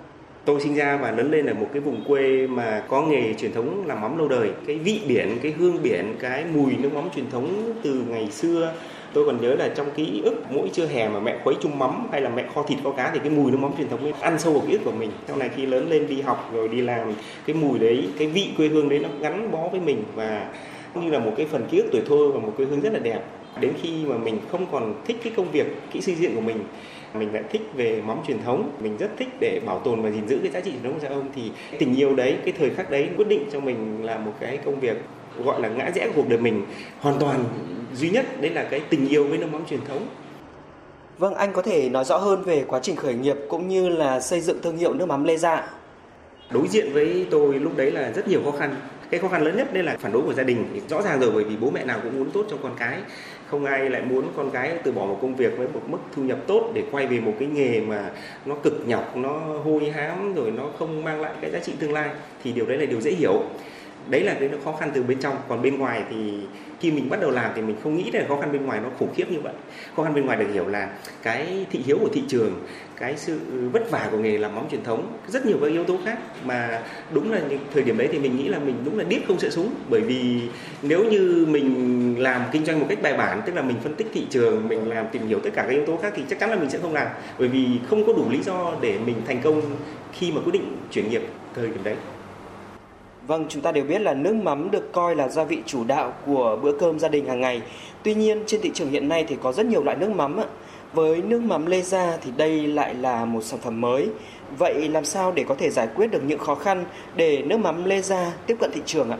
Tôi 0.45 0.61
sinh 0.61 0.75
ra 0.75 0.97
và 0.97 1.11
lớn 1.11 1.31
lên 1.31 1.45
ở 1.45 1.53
một 1.53 1.67
cái 1.73 1.81
vùng 1.81 2.03
quê 2.07 2.47
mà 2.47 2.83
có 2.87 3.01
nghề 3.01 3.33
truyền 3.33 3.53
thống 3.53 3.83
làm 3.87 4.01
mắm 4.01 4.17
lâu 4.17 4.27
đời. 4.27 4.49
Cái 4.67 4.75
vị 4.75 4.99
biển, 5.07 5.37
cái 5.41 5.51
hương 5.51 5.83
biển, 5.83 6.15
cái 6.19 6.43
mùi 6.53 6.75
nước 6.79 6.93
mắm 6.93 7.03
truyền 7.15 7.29
thống 7.31 7.73
từ 7.83 8.03
ngày 8.09 8.31
xưa 8.31 8.73
tôi 9.13 9.25
còn 9.25 9.41
nhớ 9.41 9.55
là 9.55 9.67
trong 9.75 9.87
ký 9.95 10.21
ức 10.23 10.35
mỗi 10.49 10.69
trưa 10.73 10.85
hè 10.85 11.09
mà 11.09 11.19
mẹ 11.19 11.37
khuấy 11.43 11.55
chung 11.61 11.79
mắm 11.79 12.07
hay 12.11 12.21
là 12.21 12.29
mẹ 12.29 12.45
kho 12.55 12.63
thịt 12.63 12.77
kho 12.83 12.91
cá 12.91 13.11
thì 13.13 13.19
cái 13.19 13.29
mùi 13.29 13.51
nước 13.51 13.57
mắm 13.57 13.71
truyền 13.77 13.89
thống 13.89 14.03
ấy 14.03 14.13
ăn 14.21 14.39
sâu 14.39 14.53
vào 14.53 14.63
ký 14.67 14.73
ức 14.73 14.81
của 14.85 14.91
mình 14.91 15.11
sau 15.27 15.37
này 15.37 15.49
khi 15.55 15.65
lớn 15.65 15.89
lên 15.89 16.07
đi 16.07 16.21
học 16.21 16.49
rồi 16.53 16.67
đi 16.67 16.81
làm 16.81 17.13
cái 17.45 17.55
mùi 17.55 17.79
đấy 17.79 18.07
cái 18.19 18.27
vị 18.27 18.47
quê 18.57 18.67
hương 18.67 18.89
đấy 18.89 18.99
nó 18.99 19.09
gắn 19.19 19.51
bó 19.51 19.67
với 19.71 19.79
mình 19.79 20.03
và 20.15 20.47
như 20.95 21.11
là 21.11 21.19
một 21.19 21.31
cái 21.37 21.45
phần 21.45 21.65
ký 21.71 21.77
ức 21.77 21.89
tuổi 21.91 22.01
thơ 22.09 22.29
và 22.33 22.39
một 22.39 22.53
quê 22.57 22.65
hương 22.65 22.81
rất 22.81 22.93
là 22.93 22.99
đẹp 22.99 23.19
đến 23.59 23.73
khi 23.81 24.05
mà 24.05 24.17
mình 24.17 24.39
không 24.51 24.65
còn 24.71 24.93
thích 25.07 25.17
cái 25.23 25.33
công 25.37 25.51
việc 25.51 25.67
kỹ 25.91 26.01
sư 26.01 26.13
diện 26.15 26.35
của 26.35 26.41
mình 26.41 26.57
mình 27.19 27.33
lại 27.33 27.43
thích 27.51 27.61
về 27.75 28.01
mắm 28.01 28.17
truyền 28.27 28.43
thống. 28.43 28.71
Mình 28.79 28.97
rất 28.97 29.09
thích 29.17 29.27
để 29.39 29.59
bảo 29.65 29.79
tồn 29.79 30.01
và 30.01 30.09
gìn 30.09 30.27
giữ 30.27 30.39
cái 30.43 30.51
giá 30.51 30.59
trị 30.59 30.71
truyền 30.71 30.83
thống 30.83 30.93
của 30.93 30.99
cha 30.99 31.09
ông 31.09 31.29
thì 31.35 31.51
tình 31.79 31.95
yêu 31.95 32.15
đấy 32.15 32.37
cái 32.45 32.53
thời 32.57 32.69
khắc 32.69 32.91
đấy 32.91 33.09
quyết 33.17 33.27
định 33.27 33.43
cho 33.53 33.59
mình 33.59 34.05
là 34.05 34.17
một 34.17 34.33
cái 34.39 34.57
công 34.57 34.79
việc 34.79 34.97
gọi 35.43 35.61
là 35.61 35.69
ngã 35.69 35.91
rẽ 35.95 36.09
cuộc 36.15 36.29
đời 36.29 36.39
mình 36.39 36.65
hoàn 36.99 37.19
toàn. 37.19 37.43
Duy 37.93 38.09
nhất 38.09 38.41
đấy 38.41 38.51
là 38.51 38.63
cái 38.63 38.79
tình 38.79 39.07
yêu 39.07 39.23
với 39.23 39.37
nước 39.37 39.47
mắm 39.51 39.65
truyền 39.69 39.85
thống. 39.87 40.07
Vâng, 41.17 41.33
anh 41.33 41.53
có 41.53 41.61
thể 41.61 41.89
nói 41.89 42.05
rõ 42.05 42.17
hơn 42.17 42.43
về 42.43 42.63
quá 42.67 42.79
trình 42.83 42.95
khởi 42.95 43.13
nghiệp 43.13 43.37
cũng 43.49 43.67
như 43.67 43.89
là 43.89 44.19
xây 44.19 44.41
dựng 44.41 44.61
thương 44.61 44.77
hiệu 44.77 44.93
nước 44.93 45.05
mắm 45.05 45.23
Lê 45.23 45.37
Gia. 45.37 45.67
Đối 46.51 46.67
diện 46.67 46.93
với 46.93 47.27
tôi 47.31 47.53
lúc 47.53 47.77
đấy 47.77 47.91
là 47.91 48.11
rất 48.11 48.27
nhiều 48.27 48.41
khó 48.45 48.51
khăn. 48.51 48.75
cái 49.09 49.19
khó 49.19 49.27
khăn 49.27 49.43
lớn 49.43 49.57
nhất 49.57 49.73
đây 49.73 49.83
là 49.83 49.97
phản 49.99 50.11
đối 50.11 50.21
của 50.21 50.33
gia 50.33 50.43
đình. 50.43 50.65
Rõ 50.89 51.01
ràng 51.01 51.19
rồi 51.19 51.31
bởi 51.31 51.43
vì 51.43 51.57
bố 51.57 51.69
mẹ 51.69 51.85
nào 51.85 51.99
cũng 52.03 52.19
muốn 52.19 52.31
tốt 52.31 52.45
cho 52.49 52.57
con 52.63 52.71
cái 52.77 52.99
không 53.47 53.65
ai 53.65 53.89
lại 53.89 54.01
muốn 54.01 54.25
con 54.37 54.51
cái 54.51 54.73
từ 54.83 54.91
bỏ 54.91 55.05
một 55.05 55.19
công 55.21 55.35
việc 55.35 55.57
với 55.57 55.67
một 55.67 55.81
mức 55.87 55.97
thu 56.15 56.23
nhập 56.23 56.39
tốt 56.47 56.71
để 56.73 56.83
quay 56.91 57.07
về 57.07 57.19
một 57.19 57.33
cái 57.39 57.47
nghề 57.47 57.81
mà 57.81 58.11
nó 58.45 58.55
cực 58.55 58.83
nhọc, 58.87 59.17
nó 59.17 59.29
hôi 59.63 59.89
hám, 59.89 60.33
rồi 60.33 60.51
nó 60.51 60.63
không 60.79 61.03
mang 61.03 61.21
lại 61.21 61.33
cái 61.41 61.51
giá 61.51 61.59
trị 61.59 61.73
tương 61.79 61.93
lai, 61.93 62.09
thì 62.43 62.51
điều 62.51 62.65
đấy 62.65 62.77
là 62.77 62.85
điều 62.85 63.01
dễ 63.01 63.11
hiểu 63.11 63.43
đấy 64.09 64.21
là 64.21 64.35
cái 64.39 64.49
khó 64.65 64.71
khăn 64.71 64.91
từ 64.93 65.03
bên 65.03 65.19
trong. 65.19 65.35
Còn 65.49 65.61
bên 65.61 65.77
ngoài 65.77 66.03
thì 66.09 66.15
khi 66.79 66.91
mình 66.91 67.09
bắt 67.09 67.21
đầu 67.21 67.31
làm 67.31 67.51
thì 67.55 67.61
mình 67.61 67.75
không 67.83 67.95
nghĩ 67.95 68.11
là 68.11 68.25
khó 68.27 68.41
khăn 68.41 68.51
bên 68.51 68.65
ngoài 68.65 68.79
nó 68.83 68.89
khủng 68.99 69.13
khiếp 69.15 69.31
như 69.31 69.39
vậy. 69.39 69.53
Khó 69.95 70.03
khăn 70.03 70.13
bên 70.13 70.25
ngoài 70.25 70.37
được 70.37 70.47
hiểu 70.53 70.67
là 70.67 70.89
cái 71.23 71.65
thị 71.71 71.79
hiếu 71.85 71.97
của 72.01 72.09
thị 72.13 72.23
trường, 72.27 72.59
cái 72.97 73.17
sự 73.17 73.39
vất 73.71 73.91
vả 73.91 74.07
của 74.11 74.17
nghề 74.17 74.37
làm 74.37 74.55
móng 74.55 74.67
truyền 74.71 74.83
thống, 74.83 75.17
rất 75.27 75.45
nhiều 75.45 75.57
các 75.61 75.67
yếu 75.67 75.83
tố 75.83 75.97
khác 76.05 76.17
mà 76.45 76.81
đúng 77.11 77.31
là 77.31 77.41
những 77.49 77.59
thời 77.73 77.83
điểm 77.83 77.97
đấy 77.97 78.09
thì 78.11 78.19
mình 78.19 78.37
nghĩ 78.37 78.47
là 78.47 78.59
mình 78.59 78.75
đúng 78.85 78.97
là 78.97 79.03
điếc 79.03 79.27
không 79.27 79.39
sợ 79.39 79.49
súng. 79.49 79.69
Bởi 79.89 80.01
vì 80.01 80.41
nếu 80.81 81.03
như 81.03 81.45
mình 81.49 82.15
làm 82.19 82.41
kinh 82.51 82.65
doanh 82.65 82.79
một 82.79 82.85
cách 82.89 83.01
bài 83.01 83.17
bản, 83.17 83.41
tức 83.45 83.55
là 83.55 83.61
mình 83.61 83.77
phân 83.83 83.95
tích 83.95 84.07
thị 84.13 84.25
trường, 84.29 84.67
mình 84.67 84.89
làm 84.89 85.05
tìm 85.11 85.27
hiểu 85.27 85.39
tất 85.39 85.49
cả 85.55 85.61
các 85.61 85.71
yếu 85.71 85.85
tố 85.85 85.97
khác 85.97 86.13
thì 86.15 86.23
chắc 86.29 86.39
chắn 86.39 86.49
là 86.49 86.55
mình 86.55 86.69
sẽ 86.69 86.79
không 86.81 86.93
làm. 86.93 87.07
Bởi 87.39 87.47
vì 87.47 87.67
không 87.89 88.07
có 88.07 88.13
đủ 88.13 88.29
lý 88.29 88.39
do 88.43 88.75
để 88.81 88.97
mình 89.05 89.15
thành 89.27 89.41
công 89.43 89.61
khi 90.13 90.31
mà 90.31 90.41
quyết 90.41 90.53
định 90.53 90.77
chuyển 90.91 91.09
nghiệp 91.09 91.21
thời 91.55 91.67
điểm 91.67 91.83
đấy. 91.83 91.95
Vâng, 93.27 93.45
chúng 93.49 93.61
ta 93.61 93.71
đều 93.71 93.83
biết 93.83 94.01
là 94.01 94.13
nước 94.13 94.35
mắm 94.35 94.71
được 94.71 94.91
coi 94.91 95.15
là 95.15 95.27
gia 95.27 95.43
vị 95.43 95.61
chủ 95.65 95.83
đạo 95.83 96.13
của 96.25 96.59
bữa 96.61 96.71
cơm 96.79 96.99
gia 96.99 97.07
đình 97.07 97.25
hàng 97.25 97.41
ngày. 97.41 97.61
Tuy 98.03 98.13
nhiên, 98.13 98.43
trên 98.47 98.61
thị 98.61 98.71
trường 98.73 98.89
hiện 98.89 99.09
nay 99.09 99.25
thì 99.27 99.37
có 99.43 99.51
rất 99.51 99.65
nhiều 99.65 99.83
loại 99.83 99.97
nước 99.97 100.09
mắm 100.09 100.37
ạ. 100.37 100.45
Với 100.93 101.21
nước 101.21 101.41
mắm 101.41 101.65
Lê 101.65 101.81
Gia 101.81 102.17
thì 102.17 102.31
đây 102.37 102.67
lại 102.67 102.93
là 102.93 103.25
một 103.25 103.43
sản 103.43 103.59
phẩm 103.59 103.81
mới. 103.81 104.09
Vậy 104.57 104.89
làm 104.89 105.05
sao 105.05 105.31
để 105.31 105.43
có 105.47 105.55
thể 105.55 105.69
giải 105.69 105.87
quyết 105.95 106.07
được 106.07 106.23
những 106.23 106.39
khó 106.39 106.55
khăn 106.55 106.85
để 107.15 107.41
nước 107.41 107.57
mắm 107.57 107.83
Lê 107.83 108.01
Gia 108.01 108.31
tiếp 108.47 108.57
cận 108.59 108.71
thị 108.73 108.81
trường 108.85 109.11
ạ? 109.11 109.17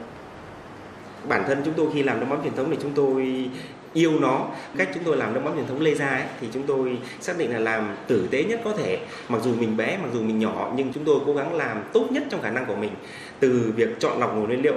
Bản 1.27 1.43
thân 1.47 1.61
chúng 1.65 1.73
tôi 1.73 1.87
khi 1.93 2.03
làm 2.03 2.19
nước 2.19 2.25
mắm 2.29 2.39
truyền 2.43 2.55
thống 2.55 2.67
thì 2.71 2.77
chúng 2.81 2.91
tôi 2.95 3.49
yêu 3.95 4.19
nó. 4.19 4.47
Cách 4.77 4.89
chúng 4.93 5.03
tôi 5.03 5.17
làm 5.17 5.33
nước 5.33 5.41
mắm 5.43 5.53
truyền 5.55 5.67
thống 5.67 5.81
lê 5.81 5.95
gia 5.95 6.07
ấy, 6.07 6.23
thì 6.41 6.47
chúng 6.53 6.63
tôi 6.63 6.97
xác 7.21 7.37
định 7.37 7.53
là 7.53 7.59
làm 7.59 7.95
tử 8.07 8.27
tế 8.31 8.43
nhất 8.43 8.61
có 8.63 8.73
thể. 8.73 8.99
Mặc 9.29 9.41
dù 9.43 9.53
mình 9.55 9.77
bé 9.77 9.97
mặc 10.01 10.09
dù 10.13 10.21
mình 10.21 10.39
nhỏ 10.39 10.73
nhưng 10.75 10.93
chúng 10.93 11.05
tôi 11.05 11.19
cố 11.25 11.33
gắng 11.33 11.53
làm 11.53 11.83
tốt 11.93 12.07
nhất 12.11 12.23
trong 12.29 12.41
khả 12.41 12.49
năng 12.49 12.65
của 12.65 12.75
mình. 12.75 12.91
Từ 13.39 13.73
việc 13.75 13.99
chọn 13.99 14.19
lọc 14.19 14.35
nguồn 14.35 14.47
nguyên 14.47 14.61
liệu 14.61 14.75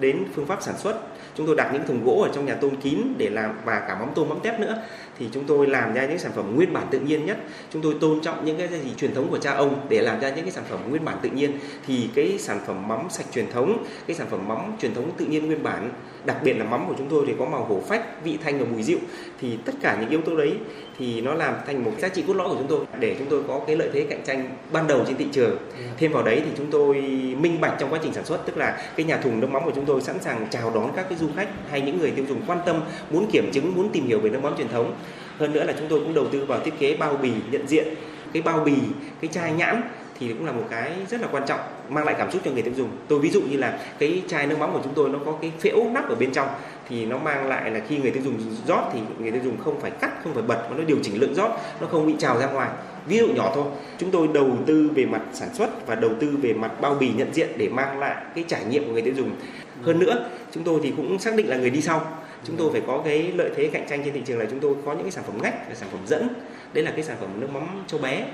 đến 0.00 0.24
phương 0.34 0.46
pháp 0.46 0.62
sản 0.62 0.74
xuất 0.78 1.00
chúng 1.36 1.46
tôi 1.46 1.56
đặt 1.56 1.70
những 1.72 1.86
thùng 1.86 2.04
gỗ 2.04 2.22
ở 2.22 2.30
trong 2.34 2.46
nhà 2.46 2.54
tôn 2.54 2.76
kín 2.76 2.98
để 3.18 3.30
làm 3.30 3.50
và 3.64 3.80
cả 3.88 3.96
mắm 4.00 4.08
tôm 4.14 4.28
mắm 4.28 4.38
tép 4.42 4.60
nữa 4.60 4.82
thì 5.18 5.28
chúng 5.32 5.44
tôi 5.44 5.66
làm 5.66 5.94
ra 5.94 6.06
những 6.06 6.18
sản 6.18 6.32
phẩm 6.34 6.56
nguyên 6.56 6.72
bản 6.72 6.86
tự 6.90 7.00
nhiên 7.00 7.26
nhất. 7.26 7.38
Chúng 7.72 7.82
tôi 7.82 7.94
tôn 8.00 8.20
trọng 8.20 8.44
những 8.44 8.58
cái 8.58 8.68
gì 8.68 8.90
truyền 8.96 9.14
thống 9.14 9.30
của 9.30 9.38
cha 9.38 9.52
ông 9.52 9.86
để 9.88 10.00
làm 10.00 10.20
ra 10.20 10.28
những 10.28 10.44
cái 10.44 10.52
sản 10.52 10.64
phẩm 10.68 10.80
nguyên 10.90 11.04
bản 11.04 11.16
tự 11.22 11.30
nhiên. 11.30 11.52
Thì 11.86 12.08
cái 12.14 12.38
sản 12.38 12.60
phẩm 12.66 12.88
mắm 12.88 13.00
sạch 13.10 13.26
truyền 13.34 13.50
thống 13.52 13.84
cái 14.06 14.16
sản 14.16 14.26
phẩm 14.30 14.48
mắm 14.48 14.58
truyền 14.80 14.94
thống 14.94 15.10
tự 15.16 15.24
nhiên 15.26 15.46
nguyên 15.46 15.62
bản 15.62 15.90
đặc 16.24 16.36
biệt 16.44 16.52
là 16.52 16.64
mắm 16.64 16.84
của 16.88 16.94
chúng 16.98 17.08
tôi 17.08 17.24
thì 17.26 17.32
có 17.38 17.44
màu 17.44 17.64
hổ 17.64 17.80
phách 17.80 18.24
vị 18.24 18.38
thanh 18.44 18.58
và 18.58 18.66
mùi 18.72 18.82
dịu 18.82 18.98
thì 19.40 19.58
tất 19.64 19.72
cả 19.82 19.96
những 20.00 20.10
yếu 20.10 20.20
tố 20.20 20.36
đấy 20.36 20.52
thì 20.98 21.20
nó 21.20 21.34
làm 21.34 21.54
thành 21.66 21.84
một 21.84 21.92
giá 21.98 22.08
trị 22.08 22.24
cốt 22.26 22.34
lõi 22.34 22.48
của 22.48 22.56
chúng 22.58 22.66
tôi. 22.66 22.84
Để 23.00 23.16
chúng 23.18 23.28
tôi 23.30 23.42
có 23.48 23.60
cái 23.66 23.76
lợi 23.76 23.88
thế 23.92 24.06
cạnh 24.10 24.22
tranh 24.24 24.50
ban 24.72 24.86
đầu 24.86 25.04
trên 25.06 25.16
thị 25.16 25.26
trường. 25.32 25.56
Thêm 25.98 26.12
vào 26.12 26.22
đấy 26.22 26.42
thì 26.44 26.50
chúng 26.56 26.70
tôi 26.70 26.94
minh 27.40 27.60
bạch 27.60 27.76
trong 27.78 27.92
quá 27.92 27.98
trình 28.02 28.12
sản 28.12 28.24
xuất 28.24 28.46
tức 28.46 28.56
là 28.56 28.82
cái 28.96 29.06
nhà 29.06 29.16
thùng 29.16 29.40
nước 29.40 29.50
mắm 29.50 29.64
của 29.64 29.72
chúng 29.74 29.84
tôi 29.84 30.00
sẵn 30.00 30.20
sàng 30.20 30.46
chào 30.50 30.72
đón 30.74 30.92
các 30.96 31.06
cái 31.08 31.18
du 31.18 31.26
khách 31.36 31.48
hay 31.70 31.80
những 31.80 31.98
người 31.98 32.10
tiêu 32.10 32.24
dùng 32.28 32.40
quan 32.46 32.58
tâm 32.66 32.80
muốn 33.10 33.30
kiểm 33.30 33.50
chứng 33.52 33.74
muốn 33.74 33.88
tìm 33.92 34.06
hiểu 34.06 34.20
về 34.20 34.30
nước 34.30 34.40
mắm 34.42 34.54
truyền 34.58 34.68
thống 34.68 34.94
hơn 35.38 35.52
nữa 35.52 35.64
là 35.64 35.74
chúng 35.78 35.88
tôi 35.88 36.00
cũng 36.00 36.14
đầu 36.14 36.26
tư 36.32 36.44
vào 36.44 36.60
thiết 36.60 36.72
kế 36.78 36.96
bao 36.96 37.16
bì 37.16 37.32
nhận 37.50 37.66
diện, 37.66 37.94
cái 38.32 38.42
bao 38.42 38.60
bì, 38.60 38.74
cái 39.20 39.30
chai 39.32 39.52
nhãn 39.52 39.82
thì 40.18 40.28
cũng 40.28 40.46
là 40.46 40.52
một 40.52 40.64
cái 40.70 40.92
rất 41.10 41.20
là 41.20 41.28
quan 41.32 41.42
trọng, 41.46 41.60
mang 41.88 42.04
lại 42.04 42.14
cảm 42.18 42.30
xúc 42.30 42.42
cho 42.44 42.50
người 42.50 42.62
tiêu 42.62 42.74
dùng. 42.76 42.88
Tôi 43.08 43.18
ví 43.18 43.30
dụ 43.30 43.42
như 43.42 43.56
là 43.56 43.78
cái 43.98 44.22
chai 44.28 44.46
nước 44.46 44.58
mắm 44.58 44.72
của 44.72 44.80
chúng 44.84 44.94
tôi 44.94 45.08
nó 45.08 45.18
có 45.26 45.38
cái 45.40 45.52
phễu 45.60 45.84
nắp 45.92 46.08
ở 46.08 46.14
bên 46.14 46.32
trong 46.32 46.48
thì 46.88 47.06
nó 47.06 47.18
mang 47.18 47.48
lại 47.48 47.70
là 47.70 47.80
khi 47.88 47.98
người 47.98 48.10
tiêu 48.10 48.22
dùng 48.22 48.38
rót 48.66 48.90
thì 48.92 49.00
người 49.18 49.30
tiêu 49.30 49.40
dùng 49.44 49.56
không 49.64 49.80
phải 49.80 49.90
cắt, 49.90 50.10
không 50.24 50.34
phải 50.34 50.42
bật 50.42 50.66
mà 50.70 50.76
nó 50.76 50.84
điều 50.84 50.96
chỉnh 51.02 51.20
lượng 51.20 51.34
rót, 51.34 51.50
nó 51.80 51.86
không 51.86 52.06
bị 52.06 52.14
trào 52.18 52.38
ra 52.38 52.46
ngoài. 52.46 52.70
Ví 53.06 53.18
dụ 53.18 53.26
nhỏ 53.26 53.52
thôi, 53.54 53.64
chúng 53.98 54.10
tôi 54.10 54.28
đầu 54.34 54.50
tư 54.66 54.90
về 54.94 55.06
mặt 55.06 55.22
sản 55.32 55.48
xuất 55.54 55.86
và 55.86 55.94
đầu 55.94 56.10
tư 56.20 56.36
về 56.42 56.52
mặt 56.52 56.80
bao 56.80 56.94
bì 56.94 57.10
nhận 57.16 57.34
diện 57.34 57.48
để 57.56 57.68
mang 57.68 57.98
lại 57.98 58.24
cái 58.34 58.44
trải 58.48 58.64
nghiệm 58.64 58.84
của 58.84 58.92
người 58.92 59.02
tiêu 59.02 59.14
dùng. 59.16 59.30
Hơn 59.82 59.98
nữa, 59.98 60.28
chúng 60.52 60.64
tôi 60.64 60.80
thì 60.82 60.92
cũng 60.96 61.18
xác 61.18 61.36
định 61.36 61.48
là 61.48 61.56
người 61.56 61.70
đi 61.70 61.80
sau 61.80 62.06
chúng 62.44 62.56
tôi 62.56 62.72
phải 62.72 62.82
có 62.86 63.02
cái 63.04 63.32
lợi 63.36 63.50
thế 63.56 63.70
cạnh 63.72 63.86
tranh 63.88 64.02
trên 64.04 64.14
thị 64.14 64.20
trường 64.26 64.38
là 64.38 64.46
chúng 64.50 64.60
tôi 64.60 64.74
có 64.86 64.92
những 64.92 65.02
cái 65.02 65.10
sản 65.10 65.24
phẩm 65.26 65.42
ngách 65.42 65.68
và 65.68 65.74
sản 65.74 65.88
phẩm 65.92 66.00
dẫn. 66.06 66.28
Đấy 66.72 66.84
là 66.84 66.90
cái 66.90 67.02
sản 67.02 67.16
phẩm 67.20 67.40
nước 67.40 67.50
mắm 67.52 67.84
cho 67.86 67.98
bé. 67.98 68.26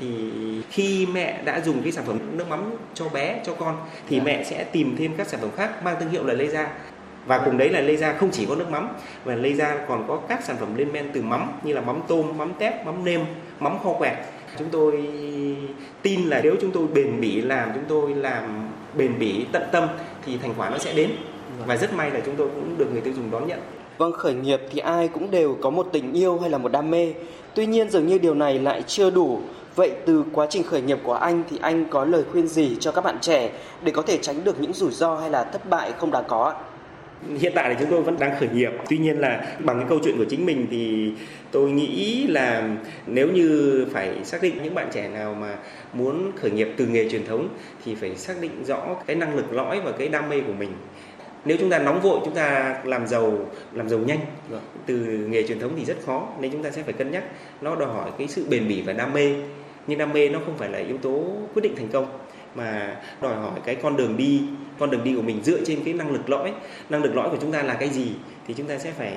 Thì 0.00 0.30
khi 0.70 1.06
mẹ 1.06 1.42
đã 1.44 1.60
dùng 1.60 1.82
cái 1.82 1.92
sản 1.92 2.04
phẩm 2.06 2.18
nước 2.32 2.48
mắm 2.48 2.70
cho 2.94 3.08
bé 3.08 3.40
cho 3.46 3.54
con 3.54 3.76
thì 4.08 4.20
mẹ 4.20 4.44
sẽ 4.44 4.64
tìm 4.64 4.96
thêm 4.98 5.12
các 5.16 5.26
sản 5.26 5.40
phẩm 5.40 5.50
khác 5.56 5.84
mang 5.84 5.96
thương 6.00 6.10
hiệu 6.10 6.24
là 6.24 6.34
lê 6.34 6.46
gia. 6.46 6.68
Và 7.26 7.38
cùng 7.38 7.58
đấy 7.58 7.68
là 7.68 7.80
lê 7.80 7.96
gia 7.96 8.12
không 8.12 8.30
chỉ 8.30 8.46
có 8.46 8.54
nước 8.54 8.70
mắm 8.70 8.88
mà 9.24 9.34
lê 9.34 9.52
gia 9.52 9.76
còn 9.88 10.04
có 10.08 10.20
các 10.28 10.44
sản 10.44 10.56
phẩm 10.60 10.76
lên 10.76 10.92
men 10.92 11.10
từ 11.12 11.22
mắm 11.22 11.52
như 11.62 11.72
là 11.72 11.80
mắm 11.80 12.00
tôm 12.08 12.38
mắm 12.38 12.52
tép 12.58 12.86
mắm 12.86 13.04
nêm 13.04 13.20
mắm 13.60 13.78
kho 13.84 13.92
quẹt. 13.92 14.16
Chúng 14.58 14.68
tôi 14.70 15.08
tin 16.02 16.24
là 16.24 16.40
nếu 16.42 16.56
chúng 16.60 16.70
tôi 16.70 16.86
bền 16.86 17.20
bỉ 17.20 17.40
làm 17.40 17.70
chúng 17.74 17.84
tôi 17.88 18.14
làm 18.14 18.68
bền 18.94 19.18
bỉ 19.18 19.46
tận 19.52 19.62
tâm 19.72 19.88
thì 20.26 20.38
thành 20.42 20.54
quả 20.56 20.70
nó 20.70 20.78
sẽ 20.78 20.92
đến 20.92 21.10
và 21.66 21.76
rất 21.76 21.94
may 21.94 22.10
là 22.10 22.20
chúng 22.26 22.36
tôi 22.36 22.48
cũng 22.54 22.78
được 22.78 22.92
người 22.92 23.00
tiêu 23.00 23.12
dùng 23.16 23.30
đón 23.30 23.46
nhận 23.46 23.58
Vâng, 23.98 24.12
khởi 24.12 24.34
nghiệp 24.34 24.60
thì 24.70 24.78
ai 24.78 25.08
cũng 25.08 25.30
đều 25.30 25.56
có 25.60 25.70
một 25.70 25.88
tình 25.92 26.12
yêu 26.12 26.38
hay 26.38 26.50
là 26.50 26.58
một 26.58 26.72
đam 26.72 26.90
mê. 26.90 27.12
Tuy 27.54 27.66
nhiên 27.66 27.90
dường 27.90 28.06
như 28.06 28.18
điều 28.18 28.34
này 28.34 28.58
lại 28.58 28.82
chưa 28.86 29.10
đủ. 29.10 29.40
Vậy 29.74 29.90
từ 30.06 30.24
quá 30.32 30.46
trình 30.50 30.62
khởi 30.62 30.82
nghiệp 30.82 30.98
của 31.02 31.14
anh 31.14 31.42
thì 31.50 31.58
anh 31.62 31.84
có 31.90 32.04
lời 32.04 32.22
khuyên 32.32 32.48
gì 32.48 32.76
cho 32.80 32.92
các 32.92 33.04
bạn 33.04 33.18
trẻ 33.20 33.50
để 33.82 33.92
có 33.92 34.02
thể 34.02 34.18
tránh 34.22 34.44
được 34.44 34.60
những 34.60 34.72
rủi 34.72 34.90
ro 34.90 35.16
hay 35.16 35.30
là 35.30 35.44
thất 35.44 35.70
bại 35.70 35.92
không 35.98 36.10
đáng 36.10 36.24
có 36.28 36.44
ạ? 36.44 36.54
hiện 37.38 37.52
tại 37.54 37.68
thì 37.68 37.76
chúng 37.80 37.90
tôi 37.90 38.02
vẫn 38.02 38.16
đang 38.18 38.40
khởi 38.40 38.48
nghiệp 38.48 38.70
tuy 38.88 38.98
nhiên 38.98 39.18
là 39.18 39.46
bằng 39.58 39.78
cái 39.78 39.86
câu 39.88 39.98
chuyện 40.04 40.18
của 40.18 40.24
chính 40.24 40.46
mình 40.46 40.66
thì 40.70 41.12
tôi 41.50 41.70
nghĩ 41.70 42.26
là 42.26 42.68
nếu 43.06 43.28
như 43.28 43.86
phải 43.92 44.24
xác 44.24 44.42
định 44.42 44.62
những 44.62 44.74
bạn 44.74 44.88
trẻ 44.92 45.08
nào 45.08 45.34
mà 45.34 45.56
muốn 45.92 46.32
khởi 46.36 46.50
nghiệp 46.50 46.68
từ 46.76 46.86
nghề 46.86 47.08
truyền 47.08 47.26
thống 47.26 47.48
thì 47.84 47.94
phải 47.94 48.16
xác 48.16 48.34
định 48.40 48.64
rõ 48.64 48.86
cái 49.06 49.16
năng 49.16 49.36
lực 49.36 49.52
lõi 49.52 49.80
và 49.80 49.92
cái 49.92 50.08
đam 50.08 50.28
mê 50.28 50.40
của 50.40 50.52
mình 50.52 50.72
nếu 51.46 51.56
chúng 51.60 51.70
ta 51.70 51.78
nóng 51.78 52.00
vội 52.00 52.20
chúng 52.24 52.34
ta 52.34 52.76
làm 52.84 53.06
giàu 53.06 53.38
làm 53.72 53.88
giàu 53.88 53.98
nhanh 53.98 54.18
từ 54.86 54.96
nghề 55.30 55.46
truyền 55.46 55.60
thống 55.60 55.72
thì 55.76 55.84
rất 55.84 55.96
khó. 56.06 56.28
Nên 56.40 56.52
chúng 56.52 56.62
ta 56.62 56.70
sẽ 56.70 56.82
phải 56.82 56.92
cân 56.92 57.10
nhắc. 57.10 57.24
Nó 57.60 57.76
đòi 57.76 57.88
hỏi 57.88 58.10
cái 58.18 58.28
sự 58.28 58.46
bền 58.50 58.68
bỉ 58.68 58.82
và 58.82 58.92
đam 58.92 59.12
mê. 59.12 59.34
Nhưng 59.86 59.98
đam 59.98 60.12
mê 60.12 60.28
nó 60.28 60.38
không 60.44 60.58
phải 60.58 60.68
là 60.68 60.78
yếu 60.78 60.98
tố 60.98 61.24
quyết 61.54 61.62
định 61.62 61.76
thành 61.76 61.88
công 61.88 62.06
mà 62.54 62.96
đòi 63.22 63.34
hỏi 63.34 63.60
cái 63.64 63.74
con 63.74 63.96
đường 63.96 64.16
đi 64.16 64.42
con 64.78 64.90
đường 64.90 65.04
đi 65.04 65.14
của 65.16 65.22
mình 65.22 65.40
dựa 65.44 65.64
trên 65.64 65.78
cái 65.84 65.94
năng 65.94 66.12
lực 66.12 66.30
lõi. 66.30 66.52
Năng 66.88 67.02
lực 67.02 67.16
lõi 67.16 67.30
của 67.30 67.36
chúng 67.40 67.52
ta 67.52 67.62
là 67.62 67.74
cái 67.74 67.88
gì 67.88 68.06
thì 68.46 68.54
chúng 68.54 68.66
ta 68.66 68.78
sẽ 68.78 68.90
phải 68.90 69.14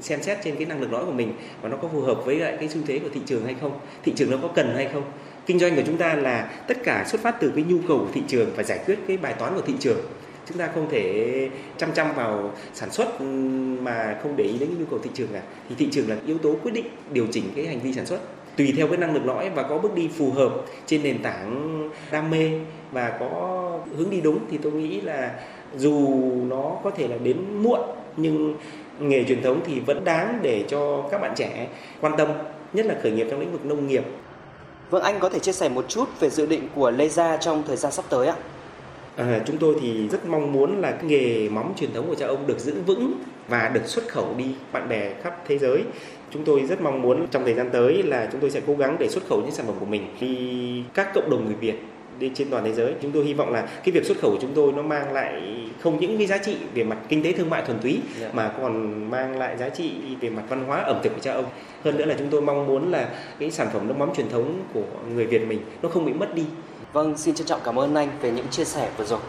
xem 0.00 0.22
xét 0.22 0.38
trên 0.44 0.56
cái 0.56 0.66
năng 0.66 0.80
lực 0.80 0.92
lõi 0.92 1.04
của 1.04 1.12
mình 1.12 1.32
và 1.62 1.68
nó 1.68 1.76
có 1.76 1.88
phù 1.92 2.00
hợp 2.00 2.24
với 2.24 2.36
lại 2.36 2.56
cái 2.60 2.68
xu 2.68 2.80
thế 2.86 2.98
của 2.98 3.08
thị 3.14 3.20
trường 3.26 3.44
hay 3.44 3.56
không 3.60 3.72
thị 4.04 4.12
trường 4.16 4.30
nó 4.30 4.36
có 4.42 4.48
cần 4.48 4.72
hay 4.76 4.88
không. 4.92 5.02
Kinh 5.46 5.58
doanh 5.58 5.76
của 5.76 5.82
chúng 5.86 5.96
ta 5.96 6.14
là 6.14 6.50
tất 6.68 6.76
cả 6.84 7.04
xuất 7.08 7.20
phát 7.20 7.36
từ 7.40 7.52
cái 7.54 7.64
nhu 7.68 7.78
cầu 7.88 7.98
của 7.98 8.12
thị 8.12 8.22
trường 8.28 8.50
và 8.56 8.62
giải 8.62 8.80
quyết 8.86 8.98
cái 9.08 9.16
bài 9.16 9.34
toán 9.38 9.54
của 9.54 9.60
thị 9.60 9.74
trường 9.80 9.98
chúng 10.48 10.58
ta 10.58 10.68
không 10.74 10.86
thể 10.90 11.48
chăm 11.76 11.92
chăm 11.92 12.14
vào 12.14 12.50
sản 12.74 12.90
xuất 12.90 13.18
ừ, 13.18 13.24
mà 13.82 14.18
không 14.22 14.36
để 14.36 14.44
ý 14.44 14.58
đến 14.58 14.68
nhu 14.78 14.84
cầu 14.90 14.98
thị 15.02 15.10
trường 15.14 15.28
cả 15.32 15.42
thì 15.68 15.74
thị 15.78 15.88
trường 15.92 16.08
là 16.08 16.16
yếu 16.26 16.38
tố 16.38 16.54
quyết 16.62 16.74
định 16.74 16.86
điều 17.12 17.26
chỉnh 17.30 17.44
cái 17.56 17.66
hành 17.66 17.80
vi 17.80 17.92
sản 17.92 18.06
xuất 18.06 18.20
tùy 18.56 18.74
theo 18.76 18.88
cái 18.88 18.96
năng 18.96 19.14
lực 19.14 19.26
lõi 19.26 19.50
và 19.50 19.62
có 19.62 19.78
bước 19.78 19.94
đi 19.94 20.10
phù 20.18 20.30
hợp 20.30 20.52
trên 20.86 21.02
nền 21.02 21.22
tảng 21.22 21.90
đam 22.10 22.30
mê 22.30 22.50
và 22.92 23.16
có 23.20 23.62
hướng 23.96 24.10
đi 24.10 24.20
đúng, 24.20 24.38
thì 24.50 24.58
tôi 24.62 24.72
nghĩ 24.72 25.00
là 25.00 25.30
dù 25.76 26.08
nó 26.48 26.76
có 26.84 26.90
thể 26.90 27.08
là 27.08 27.16
đến 27.22 27.62
muộn, 27.62 27.80
nhưng 28.16 28.56
nghề 29.00 29.24
truyền 29.24 29.42
thống 29.42 29.60
thì 29.66 29.80
vẫn 29.80 30.04
đáng 30.04 30.38
để 30.42 30.64
cho 30.68 31.08
các 31.10 31.20
bạn 31.20 31.32
trẻ 31.36 31.68
quan 32.00 32.12
tâm, 32.18 32.28
nhất 32.72 32.86
là 32.86 32.94
khởi 33.02 33.12
nghiệp 33.12 33.26
trong 33.30 33.40
lĩnh 33.40 33.52
vực 33.52 33.64
nông 33.64 33.86
nghiệp. 33.86 34.04
Vâng 34.90 35.02
anh 35.02 35.20
có 35.20 35.28
thể 35.28 35.38
chia 35.38 35.52
sẻ 35.52 35.68
một 35.68 35.84
chút 35.88 36.20
về 36.20 36.30
dự 36.30 36.46
định 36.46 36.68
của 36.74 36.90
Lê 36.90 37.08
Gia 37.08 37.36
trong 37.36 37.62
thời 37.66 37.76
gian 37.76 37.92
sắp 37.92 38.04
tới 38.08 38.26
ạ? 38.26 38.34
À, 39.16 39.40
chúng 39.46 39.58
tôi 39.58 39.74
thì 39.80 40.08
rất 40.08 40.26
mong 40.26 40.52
muốn 40.52 40.80
là 40.80 40.90
cái 40.90 41.04
nghề 41.04 41.48
mắm 41.48 41.72
truyền 41.76 41.92
thống 41.92 42.06
của 42.08 42.14
cha 42.14 42.26
ông 42.26 42.46
được 42.46 42.58
giữ 42.58 42.74
vững 42.86 43.14
và 43.48 43.70
được 43.74 43.86
xuất 43.86 44.08
khẩu 44.08 44.34
đi 44.38 44.44
bạn 44.72 44.88
bè 44.88 45.14
khắp 45.22 45.44
thế 45.48 45.58
giới. 45.58 45.82
Chúng 46.30 46.44
tôi 46.44 46.64
rất 46.68 46.80
mong 46.80 47.02
muốn 47.02 47.26
trong 47.30 47.44
thời 47.44 47.54
gian 47.54 47.70
tới 47.72 48.02
là 48.02 48.28
chúng 48.32 48.40
tôi 48.40 48.50
sẽ 48.50 48.60
cố 48.66 48.74
gắng 48.74 48.96
để 48.98 49.08
xuất 49.08 49.24
khẩu 49.28 49.40
những 49.40 49.50
sản 49.50 49.66
phẩm 49.66 49.74
của 49.80 49.86
mình 49.86 50.02
đi 50.20 50.82
các 50.94 51.14
cộng 51.14 51.30
đồng 51.30 51.44
người 51.44 51.54
Việt 51.54 51.74
đi 52.18 52.30
trên 52.34 52.50
toàn 52.50 52.64
thế 52.64 52.72
giới. 52.72 52.94
Chúng 53.02 53.12
tôi 53.12 53.24
hy 53.24 53.34
vọng 53.34 53.52
là 53.52 53.68
cái 53.84 53.92
việc 53.92 54.04
xuất 54.04 54.18
khẩu 54.18 54.30
của 54.30 54.38
chúng 54.40 54.52
tôi 54.54 54.72
nó 54.72 54.82
mang 54.82 55.12
lại 55.12 55.42
không 55.80 56.00
những 56.00 56.18
cái 56.18 56.26
giá 56.26 56.38
trị 56.38 56.56
về 56.74 56.84
mặt 56.84 56.98
kinh 57.08 57.22
tế 57.22 57.32
thương 57.32 57.50
mại 57.50 57.62
thuần 57.66 57.78
túy 57.78 57.92
yeah. 57.92 58.04
Dạ. 58.20 58.30
mà 58.32 58.52
còn 58.60 59.04
mang 59.10 59.38
lại 59.38 59.56
giá 59.56 59.68
trị 59.68 59.92
về 60.20 60.30
mặt 60.30 60.42
văn 60.48 60.64
hóa 60.66 60.80
ẩm 60.80 61.00
thực 61.02 61.14
của 61.14 61.20
cha 61.20 61.32
ông. 61.32 61.44
Hơn 61.84 61.96
nữa 61.96 62.04
là 62.04 62.14
chúng 62.18 62.28
tôi 62.30 62.40
mong 62.40 62.66
muốn 62.66 62.90
là 62.90 63.08
cái 63.38 63.50
sản 63.50 63.68
phẩm 63.72 63.88
nước 63.88 63.94
mắm 63.98 64.08
truyền 64.16 64.28
thống 64.28 64.60
của 64.74 64.84
người 65.14 65.26
Việt 65.26 65.46
mình 65.48 65.60
nó 65.82 65.88
không 65.88 66.04
bị 66.04 66.12
mất 66.12 66.34
đi 66.34 66.44
Vâng, 66.92 67.18
xin 67.18 67.34
trân 67.34 67.46
trọng 67.46 67.60
cảm 67.64 67.78
ơn 67.78 67.94
anh 67.94 68.18
về 68.22 68.32
những 68.32 68.48
chia 68.50 68.64
sẻ 68.64 68.94
vừa 68.98 69.04
rồi. 69.04 69.20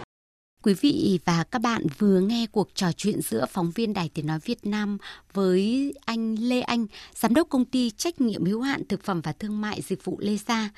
Quý 0.63 0.73
vị 0.73 1.19
và 1.25 1.43
các 1.51 1.59
bạn 1.59 1.85
vừa 1.97 2.19
nghe 2.19 2.45
cuộc 2.51 2.69
trò 2.75 2.91
chuyện 2.97 3.21
giữa 3.21 3.45
phóng 3.51 3.71
viên 3.71 3.93
Đài 3.93 4.09
Tiếng 4.13 4.27
Nói 4.27 4.39
Việt 4.45 4.65
Nam 4.65 4.97
với 5.33 5.93
anh 6.05 6.35
Lê 6.39 6.61
Anh, 6.61 6.85
Giám 7.15 7.33
đốc 7.33 7.49
công 7.49 7.65
ty 7.65 7.91
trách 7.91 8.21
nhiệm 8.21 8.45
hữu 8.45 8.61
hạn 8.61 8.81
thực 8.89 9.03
phẩm 9.03 9.21
và 9.21 9.31
thương 9.31 9.61
mại 9.61 9.81
dịch 9.81 10.05
vụ 10.05 10.17
Lê 10.19 10.37
Sa. 10.37 10.69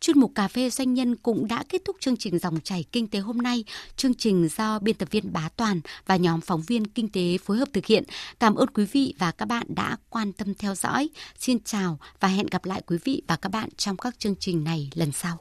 Chuyên 0.00 0.20
mục 0.20 0.32
Cà 0.34 0.48
phê 0.48 0.70
Doanh 0.70 0.94
nhân 0.94 1.16
cũng 1.16 1.48
đã 1.48 1.64
kết 1.68 1.82
thúc 1.84 1.96
chương 2.00 2.16
trình 2.16 2.38
Dòng 2.38 2.60
chảy 2.60 2.84
Kinh 2.92 3.08
tế 3.08 3.18
hôm 3.18 3.38
nay. 3.38 3.64
Chương 3.96 4.14
trình 4.14 4.48
do 4.56 4.78
biên 4.78 4.96
tập 4.96 5.08
viên 5.10 5.32
Bá 5.32 5.48
Toàn 5.56 5.80
và 6.06 6.16
nhóm 6.16 6.40
phóng 6.40 6.62
viên 6.62 6.86
Kinh 6.86 7.08
tế 7.08 7.38
phối 7.44 7.56
hợp 7.56 7.68
thực 7.72 7.86
hiện. 7.86 8.04
Cảm 8.40 8.54
ơn 8.54 8.68
quý 8.68 8.84
vị 8.92 9.14
và 9.18 9.30
các 9.30 9.46
bạn 9.46 9.66
đã 9.68 9.96
quan 10.08 10.32
tâm 10.32 10.54
theo 10.54 10.74
dõi. 10.74 11.08
Xin 11.38 11.58
chào 11.64 11.98
và 12.20 12.28
hẹn 12.28 12.46
gặp 12.50 12.64
lại 12.64 12.82
quý 12.86 12.98
vị 13.04 13.22
và 13.26 13.36
các 13.36 13.48
bạn 13.48 13.68
trong 13.76 13.96
các 13.96 14.18
chương 14.18 14.36
trình 14.36 14.64
này 14.64 14.90
lần 14.94 15.12
sau. 15.12 15.38